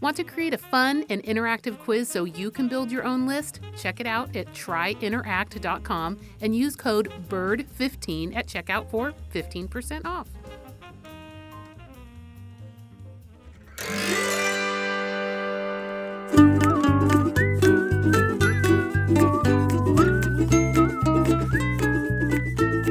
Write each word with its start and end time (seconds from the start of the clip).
Want 0.00 0.16
to 0.16 0.24
create 0.24 0.54
a 0.54 0.58
fun 0.58 1.04
and 1.10 1.22
interactive 1.24 1.76
quiz 1.78 2.08
so 2.08 2.24
you 2.24 2.52
can 2.52 2.68
build 2.68 2.92
your 2.92 3.02
own 3.02 3.26
list? 3.26 3.60
Check 3.76 3.98
it 3.98 4.06
out 4.06 4.34
at 4.36 4.46
tryinteract.com 4.54 6.18
and 6.40 6.54
use 6.54 6.76
code 6.76 7.12
BIRD15 7.28 8.36
at 8.36 8.46
checkout 8.46 8.88
for 8.90 9.12
15% 9.34 10.04
off. 10.04 10.28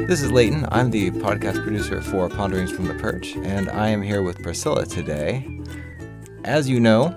This 0.08 0.22
is 0.22 0.32
Leighton. 0.32 0.66
I'm 0.70 0.90
the 0.90 1.10
podcast 1.10 1.62
producer 1.62 2.00
for 2.00 2.30
Ponderings 2.30 2.70
from 2.72 2.86
the 2.86 2.94
Perch, 2.94 3.36
and 3.36 3.68
I 3.68 3.88
am 3.88 4.00
here 4.00 4.22
with 4.22 4.42
Priscilla 4.42 4.86
today. 4.86 5.46
As 6.48 6.66
you 6.66 6.80
know, 6.80 7.14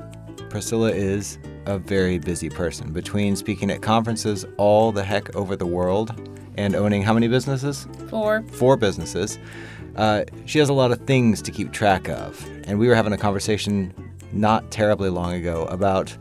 Priscilla 0.49 0.91
is 0.91 1.39
a 1.65 1.77
very 1.77 2.19
busy 2.19 2.49
person. 2.49 2.91
Between 2.91 3.37
speaking 3.37 3.71
at 3.71 3.81
conferences 3.81 4.45
all 4.57 4.91
the 4.91 5.05
heck 5.05 5.33
over 5.37 5.55
the 5.55 5.65
world 5.65 6.29
and 6.55 6.75
owning 6.75 7.01
how 7.01 7.13
many 7.13 7.29
businesses? 7.29 7.87
Four. 8.09 8.43
Four 8.49 8.75
businesses. 8.75 9.39
Uh, 9.95 10.25
she 10.45 10.59
has 10.59 10.67
a 10.67 10.73
lot 10.73 10.91
of 10.91 10.99
things 11.07 11.41
to 11.43 11.51
keep 11.51 11.71
track 11.71 12.09
of. 12.09 12.45
And 12.65 12.77
we 12.77 12.89
were 12.89 12.93
having 12.93 13.13
a 13.13 13.17
conversation 13.17 13.93
not 14.33 14.69
terribly 14.69 15.09
long 15.09 15.31
ago 15.31 15.63
about 15.67 16.13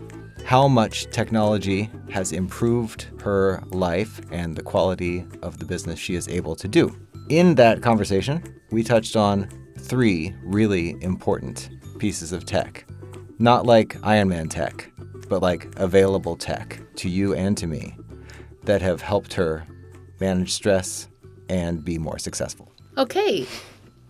how 0.45 0.69
much 0.69 1.11
technology 1.11 1.91
has 2.11 2.30
improved 2.30 3.08
her 3.22 3.61
life 3.70 4.20
and 4.30 4.55
the 4.55 4.62
quality 4.62 5.27
of 5.42 5.58
the 5.58 5.64
business 5.64 5.98
she 5.98 6.14
is 6.14 6.28
able 6.28 6.55
to 6.55 6.69
do. 6.69 6.97
In 7.28 7.56
that 7.56 7.83
conversation, 7.83 8.41
we 8.70 8.84
touched 8.84 9.16
on 9.16 9.48
three 9.77 10.33
really 10.45 10.97
important 11.02 11.70
pieces 11.98 12.33
of 12.33 12.47
tech. 12.47 12.86
Not 13.41 13.65
like 13.65 13.97
Iron 14.03 14.29
Man 14.29 14.51
tech, 14.51 14.91
but 15.31 15.41
like 15.41 15.67
available 15.77 16.37
tech 16.37 16.78
to 16.97 17.09
you 17.09 17.34
and 17.34 17.56
to 17.56 17.67
me 17.67 17.97
that 18.64 18.83
have 18.83 19.01
helped 19.01 19.33
her 19.33 19.67
manage 20.20 20.53
stress 20.53 21.09
and 21.48 21.83
be 21.83 21.97
more 21.97 22.19
successful. 22.19 22.70
Okay. 22.98 23.47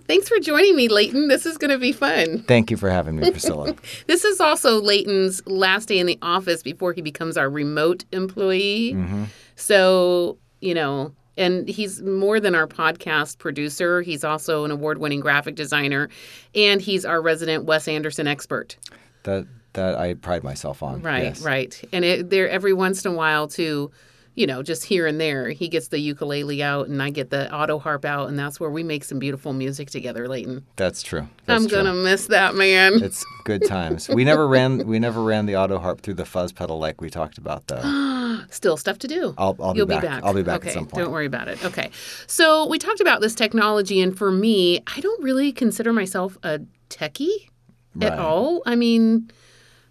Thanks 0.08 0.28
for 0.28 0.41
joining 0.41 0.74
me, 0.74 0.88
Leighton. 0.88 1.28
This 1.28 1.46
is 1.46 1.56
going 1.58 1.70
to 1.70 1.78
be 1.78 1.92
fun. 1.92 2.42
Thank 2.48 2.72
you 2.72 2.77
for 2.77 2.91
having 2.91 3.14
me, 3.14 3.30
Priscilla. 3.30 3.77
This 4.08 4.24
is 4.24 4.41
also 4.41 4.80
Leighton's 4.80 5.47
last 5.47 5.86
day 5.86 6.00
in 6.00 6.06
the 6.06 6.19
office 6.22 6.64
before 6.64 6.92
he 6.92 7.00
becomes 7.00 7.36
our 7.36 7.48
remote 7.48 8.04
employee. 8.10 8.94
Mm-hmm. 8.94 9.24
So, 9.54 10.38
you 10.60 10.74
know, 10.74 11.14
and 11.36 11.69
he's 11.69 12.02
more 12.02 12.41
than 12.41 12.56
our 12.56 12.66
podcast 12.66 13.38
producer. 13.38 14.02
He's 14.02 14.24
also 14.24 14.64
an 14.64 14.72
award 14.72 14.98
winning 14.98 15.20
graphic 15.20 15.54
designer, 15.54 16.08
and 16.56 16.82
he's 16.82 17.04
our 17.04 17.22
resident 17.22 17.64
Wes 17.64 17.86
Anderson 17.86 18.26
expert. 18.26 18.76
That 19.24 19.46
that 19.72 19.96
I 19.96 20.14
pride 20.14 20.42
myself 20.42 20.82
on. 20.82 21.02
Right, 21.02 21.24
yes. 21.24 21.42
right. 21.42 21.80
And 21.92 22.04
it, 22.04 22.30
there 22.30 22.48
every 22.48 22.72
once 22.72 23.04
in 23.04 23.12
a 23.12 23.14
while, 23.14 23.46
too, 23.46 23.90
you 24.34 24.46
know, 24.46 24.62
just 24.62 24.84
here 24.84 25.06
and 25.06 25.20
there, 25.20 25.50
he 25.50 25.68
gets 25.68 25.88
the 25.88 25.98
ukulele 25.98 26.62
out 26.62 26.88
and 26.88 27.02
I 27.02 27.10
get 27.10 27.30
the 27.30 27.52
auto 27.54 27.78
harp 27.78 28.04
out, 28.04 28.28
and 28.28 28.38
that's 28.38 28.58
where 28.60 28.70
we 28.70 28.82
make 28.82 29.04
some 29.04 29.18
beautiful 29.18 29.52
music 29.52 29.91
together, 29.91 30.28
Leighton. 30.28 30.64
That's 30.76 31.02
true. 31.02 31.28
That's 31.46 31.62
I'm 31.62 31.68
true. 31.68 31.78
gonna 31.78 31.94
miss 31.94 32.26
that 32.28 32.54
man. 32.54 33.02
It's 33.02 33.24
good 33.44 33.66
times. 33.66 34.08
We 34.08 34.24
never 34.24 34.46
ran 34.46 34.86
we 34.86 34.98
never 34.98 35.22
ran 35.22 35.46
the 35.46 35.56
auto 35.56 35.78
harp 35.78 36.00
through 36.00 36.14
the 36.14 36.24
fuzz 36.24 36.52
pedal 36.52 36.78
like 36.78 37.00
we 37.00 37.10
talked 37.10 37.38
about 37.38 37.66
though. 37.66 38.41
Still 38.50 38.76
stuff 38.76 38.98
to 39.00 39.08
do. 39.08 39.34
I'll, 39.36 39.56
I'll 39.60 39.76
You'll 39.76 39.86
be, 39.86 40.00
back. 40.00 40.22
I'll 40.24 40.32
be 40.32 40.42
back 40.42 40.60
okay, 40.60 40.68
at 40.68 40.74
some 40.74 40.86
point. 40.86 41.04
Don't 41.04 41.12
worry 41.12 41.26
about 41.26 41.48
it. 41.48 41.62
Okay. 41.64 41.91
So 42.26 42.66
we 42.66 42.78
talked 42.78 43.00
about 43.00 43.20
this 43.20 43.34
technology, 43.34 44.00
and 44.00 44.16
for 44.16 44.30
me, 44.30 44.80
I 44.86 45.00
don't 45.00 45.22
really 45.22 45.52
consider 45.52 45.92
myself 45.92 46.38
a 46.42 46.60
techie 46.88 47.49
Right. 47.94 48.12
at 48.12 48.19
all. 48.19 48.62
I 48.66 48.77
mean, 48.77 49.30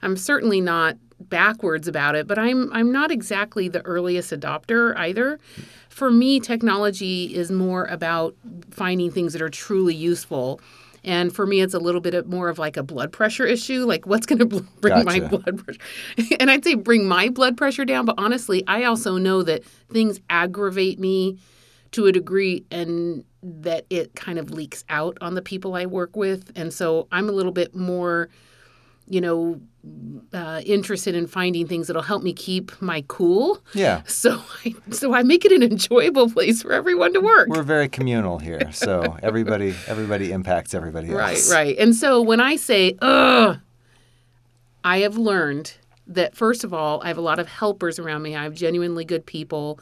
I'm 0.01 0.15
certainly 0.15 0.61
not 0.61 0.97
backwards 1.19 1.87
about 1.87 2.15
it, 2.15 2.27
but 2.27 2.39
I'm 2.39 2.71
I'm 2.71 2.91
not 2.91 3.11
exactly 3.11 3.67
the 3.67 3.81
earliest 3.81 4.31
adopter 4.31 4.95
either. 4.97 5.39
For 5.89 6.09
me, 6.09 6.39
technology 6.39 7.35
is 7.35 7.51
more 7.51 7.85
about 7.85 8.35
finding 8.71 9.11
things 9.11 9.33
that 9.33 9.41
are 9.41 9.49
truly 9.49 9.95
useful. 9.95 10.61
And 11.03 11.33
for 11.33 11.45
me, 11.45 11.61
it's 11.61 11.73
a 11.73 11.79
little 11.79 12.01
bit 12.01 12.27
more 12.27 12.49
of 12.49 12.59
like 12.59 12.77
a 12.77 12.83
blood 12.83 13.11
pressure 13.11 13.45
issue. 13.45 13.85
Like, 13.85 14.05
what's 14.05 14.25
going 14.25 14.39
to 14.49 14.61
bring 14.81 15.05
my 15.05 15.19
blood 15.19 15.63
pressure? 15.63 15.79
and 16.39 16.51
I'd 16.51 16.63
say 16.63 16.75
bring 16.75 17.07
my 17.07 17.29
blood 17.29 17.57
pressure 17.57 17.85
down. 17.85 18.05
But 18.05 18.15
honestly, 18.17 18.63
I 18.67 18.83
also 18.83 19.17
know 19.17 19.43
that 19.43 19.63
things 19.91 20.19
aggravate 20.29 20.99
me 20.99 21.37
to 21.91 22.05
a 22.05 22.11
degree 22.11 22.63
and 22.71 23.23
that 23.41 23.85
it 23.89 24.15
kind 24.15 24.37
of 24.37 24.51
leaks 24.51 24.83
out 24.89 25.17
on 25.21 25.35
the 25.35 25.41
people 25.41 25.75
I 25.75 25.85
work 25.85 26.15
with. 26.15 26.51
And 26.55 26.73
so 26.73 27.07
I'm 27.11 27.29
a 27.29 27.31
little 27.31 27.51
bit 27.51 27.75
more, 27.75 28.29
you 29.07 29.21
know, 29.21 29.59
uh, 30.33 30.61
interested 30.65 31.15
in 31.15 31.25
finding 31.25 31.65
things 31.65 31.87
that'll 31.87 32.01
help 32.01 32.21
me 32.21 32.33
keep 32.33 32.79
my 32.81 33.03
cool. 33.07 33.63
Yeah. 33.73 34.01
So 34.07 34.41
I, 34.65 34.75
so 34.91 35.13
I 35.13 35.23
make 35.23 35.45
it 35.45 35.51
an 35.51 35.63
enjoyable 35.63 36.29
place 36.29 36.61
for 36.61 36.73
everyone 36.73 37.13
to 37.13 37.21
work. 37.21 37.47
We're 37.47 37.63
very 37.63 37.87
communal 37.87 38.39
here. 38.39 38.71
So 38.73 39.17
everybody 39.23 39.73
everybody 39.87 40.31
impacts 40.31 40.73
everybody 40.73 41.09
else. 41.09 41.49
Right, 41.49 41.55
right. 41.55 41.77
And 41.77 41.95
so 41.95 42.21
when 42.21 42.41
I 42.41 42.57
say, 42.57 42.97
ugh, 43.01 43.59
I 44.83 44.99
have 44.99 45.17
learned 45.17 45.73
that 46.07 46.35
first 46.35 46.63
of 46.63 46.73
all, 46.73 47.01
I 47.03 47.07
have 47.07 47.17
a 47.17 47.21
lot 47.21 47.39
of 47.39 47.47
helpers 47.47 47.99
around 47.99 48.23
me. 48.23 48.35
I 48.35 48.43
have 48.43 48.53
genuinely 48.53 49.05
good 49.05 49.25
people 49.25 49.79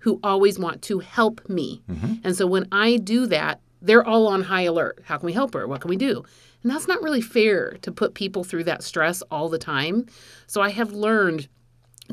who 0.00 0.20
always 0.22 0.58
want 0.58 0.82
to 0.82 1.00
help 1.00 1.48
me. 1.48 1.82
Mm-hmm. 1.90 2.14
And 2.24 2.36
so 2.36 2.46
when 2.46 2.68
I 2.72 2.96
do 2.96 3.26
that, 3.26 3.60
they're 3.80 4.04
all 4.04 4.26
on 4.26 4.42
high 4.42 4.62
alert. 4.62 5.00
How 5.04 5.18
can 5.18 5.26
we 5.26 5.32
help 5.32 5.54
her? 5.54 5.66
What 5.66 5.80
can 5.80 5.88
we 5.88 5.96
do? 5.96 6.24
And 6.62 6.72
that's 6.72 6.88
not 6.88 7.02
really 7.02 7.20
fair 7.20 7.76
to 7.82 7.92
put 7.92 8.14
people 8.14 8.44
through 8.44 8.64
that 8.64 8.82
stress 8.82 9.22
all 9.30 9.48
the 9.48 9.58
time. 9.58 10.06
So 10.46 10.60
I 10.60 10.70
have 10.70 10.92
learned 10.92 11.48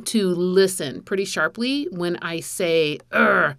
to 0.05 0.27
listen 0.29 1.01
pretty 1.01 1.25
sharply 1.25 1.87
when 1.91 2.17
I 2.17 2.41
say, 2.41 2.99
Ugh, 3.11 3.55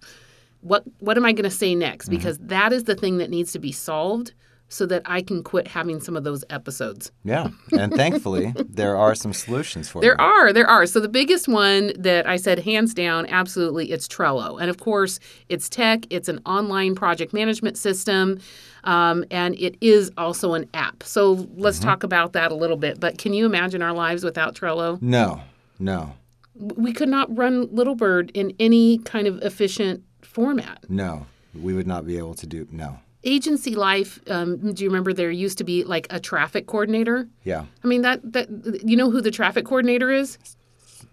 what 0.61 0.83
what 0.99 1.17
am 1.17 1.25
I 1.25 1.33
going 1.33 1.43
to 1.43 1.49
say 1.49 1.75
next? 1.75 2.05
Mm-hmm. 2.05 2.15
Because 2.15 2.37
that 2.39 2.71
is 2.71 2.85
the 2.85 2.95
thing 2.95 3.17
that 3.17 3.29
needs 3.29 3.51
to 3.53 3.59
be 3.59 3.71
solved 3.71 4.33
so 4.69 4.85
that 4.85 5.01
I 5.05 5.21
can 5.21 5.43
quit 5.43 5.67
having 5.67 5.99
some 5.99 6.17
of 6.17 6.23
those 6.23 6.43
episodes. 6.49 7.11
Yeah. 7.23 7.49
And 7.77 7.93
thankfully 7.93 8.53
there 8.69 8.97
are 8.97 9.15
some 9.15 9.33
solutions 9.33 9.87
for 9.89 10.01
that. 10.01 10.07
There 10.07 10.15
you. 10.19 10.25
are, 10.25 10.53
there 10.53 10.67
are. 10.67 10.85
So 10.85 10.99
the 10.99 11.07
biggest 11.07 11.47
one 11.47 11.93
that 11.97 12.27
I 12.27 12.35
said 12.35 12.59
hands 12.59 12.93
down, 12.93 13.25
absolutely, 13.27 13.91
it's 13.91 14.07
Trello. 14.07 14.59
And 14.59 14.69
of 14.69 14.79
course, 14.79 15.19
it's 15.49 15.69
tech, 15.69 16.05
it's 16.09 16.27
an 16.27 16.39
online 16.45 16.95
project 16.95 17.33
management 17.33 17.77
system, 17.77 18.39
um, 18.83 19.23
and 19.31 19.55
it 19.55 19.77
is 19.81 20.11
also 20.17 20.53
an 20.53 20.69
app. 20.73 21.03
So 21.03 21.47
let's 21.55 21.79
talk 21.79 22.03
about 22.03 22.33
that 22.33 22.51
a 22.51 22.55
little 22.55 22.77
bit. 22.77 22.99
But 22.99 23.17
can 23.17 23.33
you 23.33 23.45
imagine 23.45 23.81
our 23.81 23.93
lives 23.93 24.23
without 24.23 24.55
Trello? 24.55 25.01
No. 25.01 25.41
No. 25.79 26.13
We 26.55 26.91
could 26.91 27.09
not 27.09 27.35
run 27.35 27.67
Little 27.73 27.95
Bird 27.95 28.31
in 28.33 28.53
any 28.59 28.97
kind 28.99 29.27
of 29.27 29.41
efficient 29.43 30.03
format. 30.21 30.85
No. 30.89 31.27
We 31.53 31.73
would 31.73 31.87
not 31.87 32.05
be 32.05 32.17
able 32.17 32.33
to 32.35 32.47
do 32.47 32.67
no. 32.71 32.99
Agency 33.27 33.75
life, 33.75 34.19
um, 34.29 34.73
do 34.73 34.83
you 34.83 34.89
remember 34.89 35.11
there 35.13 35.29
used 35.29 35.57
to 35.57 35.63
be 35.65 35.83
like 35.83 36.07
a 36.09 36.19
traffic 36.19 36.65
coordinator? 36.67 37.27
Yeah. 37.43 37.65
I 37.83 37.87
mean, 37.87 38.01
that, 38.03 38.21
that 38.33 38.47
you 38.85 38.95
know 38.95 39.11
who 39.11 39.21
the 39.21 39.31
traffic 39.31 39.65
coordinator 39.65 40.09
is? 40.11 40.37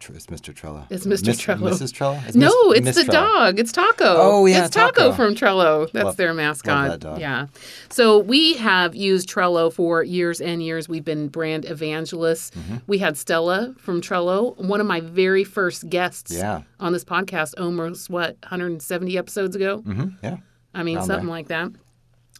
It's 0.07 0.27
Mr. 0.27 0.53
Trello. 0.53 0.87
It's 0.91 1.07
Mr. 1.07 1.27
Miss- 1.29 1.41
Trello. 1.41 1.71
Mrs. 1.71 1.93
Trello? 1.93 2.27
It's 2.29 2.37
No, 2.37 2.51
Miss- 2.69 2.79
it's 2.79 2.85
Miss 2.85 2.97
the 3.07 3.13
Trello. 3.13 3.13
dog. 3.47 3.59
It's 3.59 3.73
Taco. 3.73 4.05
Oh, 4.19 4.45
yeah, 4.45 4.67
it's 4.67 4.75
Taco, 4.75 5.11
Taco. 5.11 5.13
from 5.13 5.35
Trello. 5.35 5.91
That's 5.93 6.05
Love- 6.05 6.17
their 6.19 6.35
mascot. 6.35 7.01
that. 7.01 7.21
Yeah. 7.21 7.47
So 7.89 8.19
we 8.19 8.55
have 8.55 8.95
used 8.95 9.29
Trello 9.31 9.73
for 9.73 10.03
years 10.03 10.43
and 10.43 10.63
years. 10.63 10.89
We've 10.91 11.05
been 11.05 11.29
brand 11.29 11.65
evangelists. 11.65 12.51
Mm-hmm. 12.51 12.77
We 12.87 12.99
had 12.99 13.17
Stella 13.17 13.75
from 13.79 14.03
Trello, 14.03 14.57
one 14.59 14.81
of 14.81 14.87
my 14.87 15.01
very 15.01 15.43
first 15.45 15.89
guests 15.89 16.33
Yeah. 16.33 16.63
on 16.81 16.93
this 16.93 17.05
podcast, 17.05 17.55
almost 17.59 18.11
what 18.11 18.37
170 18.43 19.17
episodes 19.17 19.57
ago. 19.57 19.79
hmm 19.79 20.09
Yeah. 20.23 20.37
I 20.75 20.83
mean, 20.83 20.99
something 21.01 21.27
there. 21.27 21.35
like 21.35 21.49
that. 21.49 21.71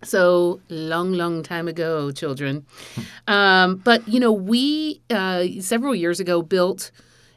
So 0.05 0.61
long, 0.69 1.13
long 1.13 1.43
time 1.43 1.69
ago, 1.69 2.13
children. 2.13 2.67
um, 3.27 3.77
but 3.77 4.07
you 4.09 4.21
know, 4.21 4.33
we 4.33 5.01
uh, 5.11 5.45
several 5.61 5.95
years 5.95 6.21
ago 6.21 6.43
built 6.43 6.91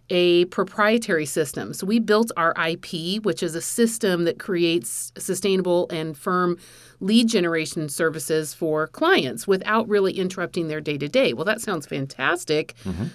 a 0.09 0.45
proprietary 0.45 1.25
system. 1.25 1.73
So 1.73 1.85
we 1.85 1.99
built 1.99 2.31
our 2.37 2.53
IP, 2.65 3.21
which 3.23 3.43
is 3.43 3.55
a 3.55 3.61
system 3.61 4.23
that 4.23 4.39
creates 4.39 5.11
sustainable 5.17 5.87
and 5.89 6.17
firm 6.17 6.57
lead 6.99 7.27
generation 7.27 7.89
services 7.89 8.53
for 8.53 8.87
clients 8.87 9.47
without 9.47 9.87
really 9.89 10.13
interrupting 10.13 10.69
their 10.69 10.79
day 10.81 10.97
to 10.97 11.07
day. 11.09 11.33
Well, 11.33 11.45
that 11.45 11.61
sounds 11.61 11.85
fantastic, 11.85 12.73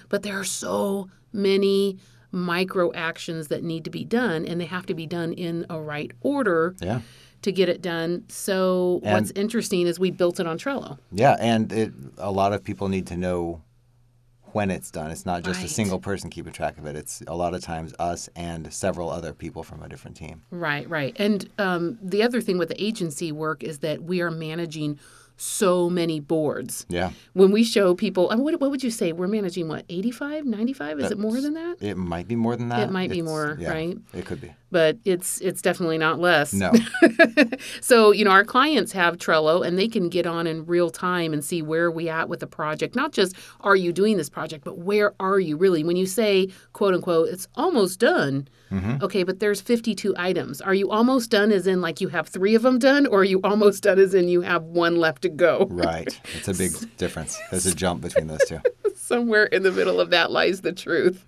but 0.09 0.21
there 0.23 0.39
are 0.39 0.43
so 0.43 1.09
many 1.31 1.97
micro 2.31 2.91
actions 2.93 3.47
that 3.47 3.63
need 3.63 3.83
to 3.85 3.89
be 3.89 4.03
done, 4.03 4.45
and 4.45 4.59
they 4.61 4.65
have 4.65 4.85
to 4.87 4.93
be 4.93 5.05
done 5.05 5.33
in 5.33 5.65
a 5.69 5.79
right 5.79 6.11
order 6.21 6.75
Yeah. 6.79 7.01
To 7.43 7.51
get 7.51 7.69
it 7.69 7.81
done. 7.81 8.23
So 8.29 8.99
what's 9.03 9.31
interesting 9.31 9.87
is 9.87 9.99
we 9.99 10.11
built 10.11 10.39
it 10.39 10.47
on 10.47 10.57
Trello. 10.57 10.97
Yeah, 11.11 11.35
and 11.39 11.71
it, 11.71 11.91
a 12.17 12.31
lot 12.31 12.53
of 12.53 12.63
people 12.63 12.87
need 12.89 13.07
to 13.07 13.17
know 13.17 13.61
when 14.53 14.69
it's 14.69 14.91
done. 14.91 15.09
It's 15.11 15.25
not 15.25 15.43
just 15.43 15.59
Right. 15.59 15.69
a 15.69 15.73
single 15.73 15.99
person 15.99 16.29
keeping 16.29 16.53
track 16.53 16.77
of 16.77 16.85
it. 16.85 16.95
It's 16.95 17.23
a 17.27 17.35
lot 17.35 17.53
of 17.53 17.61
times 17.61 17.93
us 17.99 18.29
and 18.35 18.71
several 18.71 19.09
other 19.09 19.33
people 19.33 19.63
from 19.63 19.81
a 19.81 19.89
different 19.89 20.15
team. 20.15 20.43
Right, 20.51 20.87
right. 20.89 21.15
And 21.17 21.49
um, 21.57 21.97
the 22.01 22.21
other 22.23 22.39
thing 22.39 22.57
with 22.57 22.69
the 22.69 22.83
agency 22.83 23.31
work 23.31 23.63
is 23.63 23.79
that 23.79 24.03
we 24.03 24.21
are 24.21 24.31
managing 24.31 24.99
so 25.35 25.89
many 25.89 26.19
boards. 26.19 26.85
Yeah. 26.87 27.11
When 27.33 27.51
we 27.51 27.63
show 27.63 27.95
people, 27.95 28.29
I 28.31 28.35
mean, 28.35 28.43
what, 28.43 28.61
what 28.61 28.69
would 28.69 28.83
you 28.83 28.91
say? 28.91 29.11
We're 29.11 29.27
managing 29.27 29.67
what, 29.67 29.85
85, 29.89 30.45
95? 30.45 30.99
Is 30.99 31.11
it 31.11 31.17
more 31.17 31.41
than 31.41 31.55
that? 31.55 31.77
It 31.81 31.97
might 31.97 32.27
be 32.27 32.35
more 32.35 32.55
than 32.55 32.69
that. 32.69 32.81
It 32.89 32.91
might 32.91 33.09
be 33.09 33.23
more, 33.23 33.57
yeah, 33.59 33.71
right? 33.71 33.97
It 34.13 34.25
could 34.27 34.39
be. 34.39 34.53
But 34.73 34.97
it's 35.05 35.39
it's 35.39 35.61
definitely 35.61 35.99
not 35.99 36.19
less. 36.19 36.51
No. 36.53 36.71
So, 37.81 38.11
you 38.11 38.25
know, 38.25 38.31
our 38.31 38.43
clients 38.43 38.91
have 38.93 39.17
Trello 39.17 39.65
and 39.65 39.77
they 39.77 39.87
can 39.87 40.09
get 40.09 40.25
on 40.25 40.47
in 40.47 40.65
real 40.65 40.89
time 40.89 41.33
and 41.33 41.43
see 41.43 41.61
where 41.61 41.91
we 41.91 42.09
at 42.09 42.27
with 42.29 42.39
the 42.39 42.47
project. 42.47 42.95
Not 42.95 43.11
just 43.11 43.35
are 43.61 43.75
you 43.75 43.91
doing 43.91 44.17
this 44.17 44.29
project, 44.29 44.63
but 44.63 44.77
where 44.79 45.13
are 45.19 45.39
you 45.39 45.57
really? 45.57 45.83
When 45.83 45.95
you 45.95 46.05
say, 46.05 46.49
quote 46.73 46.93
unquote, 46.93 47.29
it's 47.29 47.47
almost 47.55 47.99
done. 47.99 48.47
Mm-hmm. 48.71 49.03
Okay, 49.03 49.23
but 49.23 49.39
there's 49.39 49.61
52 49.61 50.15
items. 50.17 50.61
Are 50.61 50.73
you 50.73 50.89
almost 50.89 51.29
done 51.29 51.51
as 51.51 51.67
in 51.67 51.81
like 51.81 52.01
you 52.01 52.07
have 52.09 52.27
3 52.27 52.55
of 52.55 52.63
them 52.63 52.79
done 52.79 53.05
or 53.05 53.19
are 53.19 53.23
you 53.23 53.39
almost 53.43 53.83
done 53.83 53.99
as 53.99 54.13
in 54.13 54.27
you 54.27 54.41
have 54.41 54.63
one 54.63 54.95
left 54.95 55.21
to 55.23 55.29
go? 55.29 55.67
right. 55.69 56.19
It's 56.35 56.47
a 56.47 56.53
big 56.53 56.71
difference. 56.97 57.37
There's 57.51 57.65
a 57.65 57.75
jump 57.75 58.01
between 58.01 58.27
those 58.27 58.43
two. 58.47 58.59
somewhere 59.13 59.45
in 59.45 59.63
the 59.63 59.71
middle 59.71 59.99
of 59.99 60.09
that 60.09 60.31
lies 60.31 60.61
the 60.61 60.71
truth. 60.71 61.23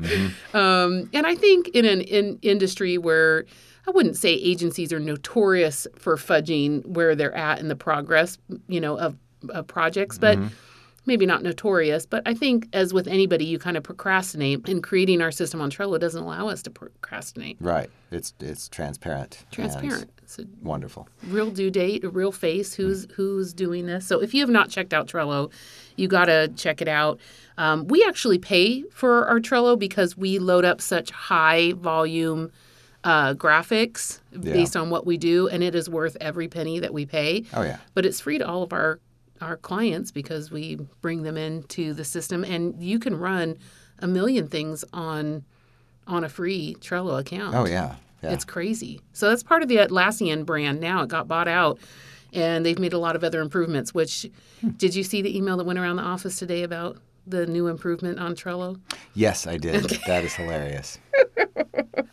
Um, 0.54 1.10
and 1.14 1.26
I 1.28 1.36
think 1.36 1.68
in 1.70 1.86
an 1.86 2.02
in 2.02 2.40
industry 2.42 2.98
where 2.98 3.46
I 3.88 3.92
wouldn't 3.92 4.18
say 4.18 4.34
agencies 4.34 4.92
are 4.92 5.00
notorious 5.00 5.86
for 5.96 6.18
fudging 6.18 6.86
where 6.86 7.16
they're 7.16 7.36
at 7.36 7.60
in 7.60 7.68
the 7.68 7.76
progress, 7.76 8.38
you 8.68 8.82
know, 8.82 8.98
of, 8.98 9.16
of 9.50 9.68
projects, 9.68 10.18
but 10.18 10.38
maybe 11.06 11.26
not 11.26 11.44
notorious. 11.44 12.06
But 12.06 12.24
I 12.26 12.34
think, 12.34 12.68
as 12.74 12.94
with 12.94 13.08
anybody, 13.08 13.46
you 13.46 13.60
kind 13.60 13.78
of 13.78 13.84
procrastinate. 13.84 14.68
And 14.68 14.82
creating 14.82 15.22
our 15.22 15.32
system 15.32 15.62
on 15.62 15.70
Trello 15.70 16.00
doesn't 16.00 16.22
allow 16.22 16.50
us 16.50 16.62
to 16.64 16.70
procrastinate. 16.70 17.58
Right. 17.60 17.90
It's 18.12 18.34
it's 18.40 18.70
transparent. 18.70 19.46
Transparent. 19.52 20.12
It's 20.24 20.40
a 20.40 20.46
wonderful. 20.64 21.08
real 21.28 21.52
due 21.52 21.70
date, 21.70 22.04
a 22.04 22.10
real 22.10 22.32
face, 22.32 22.74
who's 22.74 23.08
who's 23.16 23.54
doing 23.54 23.86
this. 23.86 24.08
So 24.08 24.22
if 24.22 24.34
you 24.34 24.42
have 24.42 24.50
not 24.50 24.70
checked 24.70 24.94
out 24.94 25.08
Trello, 25.08 25.52
you 25.98 26.08
got 26.08 26.26
to 26.26 26.48
check 26.56 26.82
it 26.82 26.88
out. 26.88 27.20
Um, 27.58 27.88
we 27.88 28.04
actually 28.04 28.40
pay 28.40 28.84
for 28.84 29.28
our 29.28 29.40
Trello 29.40 29.78
because 29.78 30.18
we 30.18 30.40
load 30.40 30.66
up 30.66 30.82
such 30.82 31.12
high 31.12 31.74
volume 31.74 32.52
uh, 33.04 33.36
graphics 33.36 34.20
based 34.42 34.76
on 34.76 34.90
what 34.90 35.06
we 35.06 35.16
do, 35.16 35.48
and 35.48 35.62
it 35.62 35.76
is 35.76 35.88
worth 35.88 36.18
every 36.20 36.48
penny 36.48 36.80
that 36.80 36.94
we 36.94 37.06
pay. 37.06 37.44
Oh 37.54 37.62
yeah. 37.62 37.78
But 37.94 38.06
it's 38.06 38.20
free 38.20 38.40
to 38.40 38.48
all 38.48 38.64
of 38.64 38.74
our 38.74 39.00
our 39.46 39.58
clients 39.58 40.12
because 40.12 40.52
we 40.52 40.76
bring 41.02 41.24
them 41.24 41.38
into 41.38 41.94
the 41.94 42.04
system, 42.04 42.44
and 42.44 42.82
you 42.82 43.00
can 43.00 43.18
run 43.18 43.58
a 44.00 44.08
million 44.08 44.48
things 44.48 44.84
on 44.92 45.44
on 46.08 46.24
a 46.24 46.30
free 46.30 46.76
Trello 46.80 47.20
account. 47.20 47.56
Oh 47.56 47.66
yeah. 47.66 47.96
Yeah. 48.22 48.32
It's 48.32 48.46
crazy. 48.46 49.02
So 49.14 49.30
that's 49.30 49.44
part 49.44 49.62
of 49.62 49.68
the 49.68 49.78
Atlassian 49.78 50.46
brand 50.46 50.80
now. 50.80 51.04
It 51.04 51.10
got 51.10 51.28
bought 51.28 51.48
out 51.48 51.80
and 52.34 52.66
they've 52.66 52.80
made 52.80 52.94
a 52.94 52.98
lot 52.98 53.16
of 53.16 53.24
other 53.24 53.42
improvements, 53.42 53.94
which 53.94 54.26
hmm. 54.62 54.70
did 54.70 54.96
you 54.96 55.04
see 55.04 55.22
the 55.22 55.36
email 55.36 55.58
that 55.58 55.66
went 55.66 55.80
around 55.80 55.98
the 55.98 56.04
office 56.04 56.38
today 56.38 56.64
about 56.64 56.98
the 57.28 57.46
new 57.46 57.68
improvement 57.68 58.20
on 58.20 58.36
Trello? 58.36 58.80
yes, 59.14 59.48
I 59.48 59.58
did. 59.58 59.84
That 60.08 60.24
is 60.24 60.36
hilarious. 60.36 61.00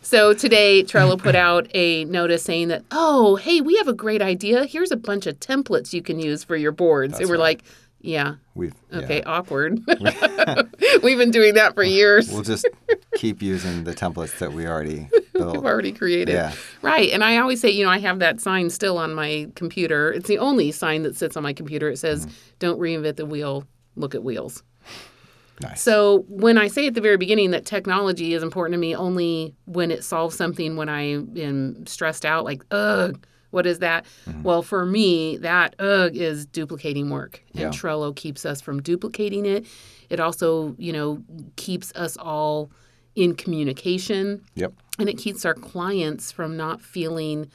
So 0.01 0.33
today 0.33 0.83
Trello 0.83 1.17
put 1.17 1.35
out 1.35 1.67
a 1.73 2.05
notice 2.05 2.43
saying 2.43 2.67
that, 2.67 2.83
"Oh, 2.91 3.35
hey, 3.37 3.61
we 3.61 3.77
have 3.77 3.87
a 3.87 3.93
great 3.93 4.21
idea. 4.21 4.65
Here's 4.65 4.91
a 4.91 4.97
bunch 4.97 5.25
of 5.27 5.39
templates 5.39 5.93
you 5.93 6.01
can 6.01 6.19
use 6.19 6.43
for 6.43 6.55
your 6.55 6.71
boards." 6.73 7.19
and 7.19 7.29
we're 7.29 7.37
like, 7.37 7.63
"Yeah, 8.01 8.35
We've 8.53 8.73
yeah. 8.91 8.99
okay, 8.99 9.23
awkward. 9.23 9.79
We've 11.03 11.17
been 11.17 11.31
doing 11.31 11.53
that 11.55 11.73
for 11.73 11.83
years. 11.83 12.29
We'll 12.31 12.41
just 12.43 12.67
keep 13.15 13.41
using 13.41 13.85
the 13.85 13.93
templates 13.93 14.37
that 14.39 14.51
we 14.51 14.67
already 14.67 15.07
built. 15.33 15.53
We've 15.57 15.65
already 15.65 15.93
created. 15.93 16.33
Yeah. 16.33 16.53
Right. 16.81 17.09
And 17.11 17.23
I 17.23 17.37
always 17.37 17.61
say, 17.61 17.69
you 17.69 17.85
know, 17.85 17.91
I 17.91 17.99
have 17.99 18.19
that 18.19 18.41
sign 18.41 18.69
still 18.69 18.97
on 18.97 19.13
my 19.13 19.47
computer. 19.55 20.11
It's 20.11 20.27
the 20.27 20.37
only 20.39 20.71
sign 20.71 21.03
that 21.03 21.15
sits 21.15 21.37
on 21.37 21.43
my 21.43 21.53
computer. 21.53 21.89
It 21.89 21.97
says, 21.97 22.25
Mm-hmm. 22.25 22.35
don't 22.59 22.79
reinvent 22.79 23.15
the 23.15 23.25
wheel, 23.25 23.65
look 23.95 24.15
at 24.15 24.23
wheels. 24.23 24.63
Nice. 25.61 25.81
So 25.81 26.25
when 26.27 26.57
I 26.57 26.67
say 26.67 26.87
at 26.87 26.93
the 26.95 27.01
very 27.01 27.17
beginning 27.17 27.51
that 27.51 27.65
technology 27.65 28.33
is 28.33 28.43
important 28.43 28.73
to 28.73 28.77
me 28.79 28.95
only 28.95 29.55
when 29.65 29.91
it 29.91 30.03
solves 30.03 30.35
something 30.35 30.75
when 30.75 30.89
I 30.89 31.01
am 31.39 31.85
stressed 31.85 32.25
out, 32.25 32.43
like, 32.43 32.63
ugh, 32.71 33.25
what 33.51 33.65
is 33.67 33.79
that? 33.79 34.05
Mm-hmm. 34.27 34.41
Well, 34.43 34.63
for 34.63 34.83
me, 34.85 35.37
that 35.37 35.75
ugh 35.79 36.15
is 36.15 36.45
duplicating 36.47 37.09
work. 37.11 37.43
And 37.53 37.59
Yeah. 37.61 37.69
Trello 37.69 38.15
keeps 38.15 38.45
us 38.45 38.61
from 38.61 38.81
duplicating 38.81 39.45
it. 39.45 39.65
It 40.09 40.19
also, 40.19 40.75
you 40.79 40.91
know, 40.91 41.23
keeps 41.55 41.93
us 41.93 42.17
all 42.17 42.71
in 43.15 43.35
communication 43.35 44.41
Yep. 44.55 44.73
and 44.97 45.07
it 45.07 45.19
keeps 45.19 45.45
our 45.45 45.53
clients 45.53 46.31
from 46.31 46.57
not 46.57 46.81
feeling 46.81 47.47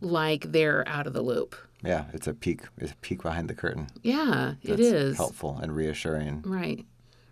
like 0.00 0.52
they're 0.52 0.86
out 0.88 1.06
of 1.08 1.12
the 1.14 1.22
loop. 1.22 1.56
Yeah, 1.82 2.04
it's 2.12 2.26
a 2.26 2.34
peek. 2.34 2.60
It's 2.78 2.92
a 2.92 2.96
peek 2.96 3.22
behind 3.22 3.48
the 3.48 3.54
curtain. 3.54 3.88
Yeah, 4.02 4.54
it 4.62 4.68
That's 4.68 4.80
is. 4.80 5.16
helpful 5.16 5.58
and 5.60 5.74
reassuring. 5.74 6.42
Right. 6.42 6.84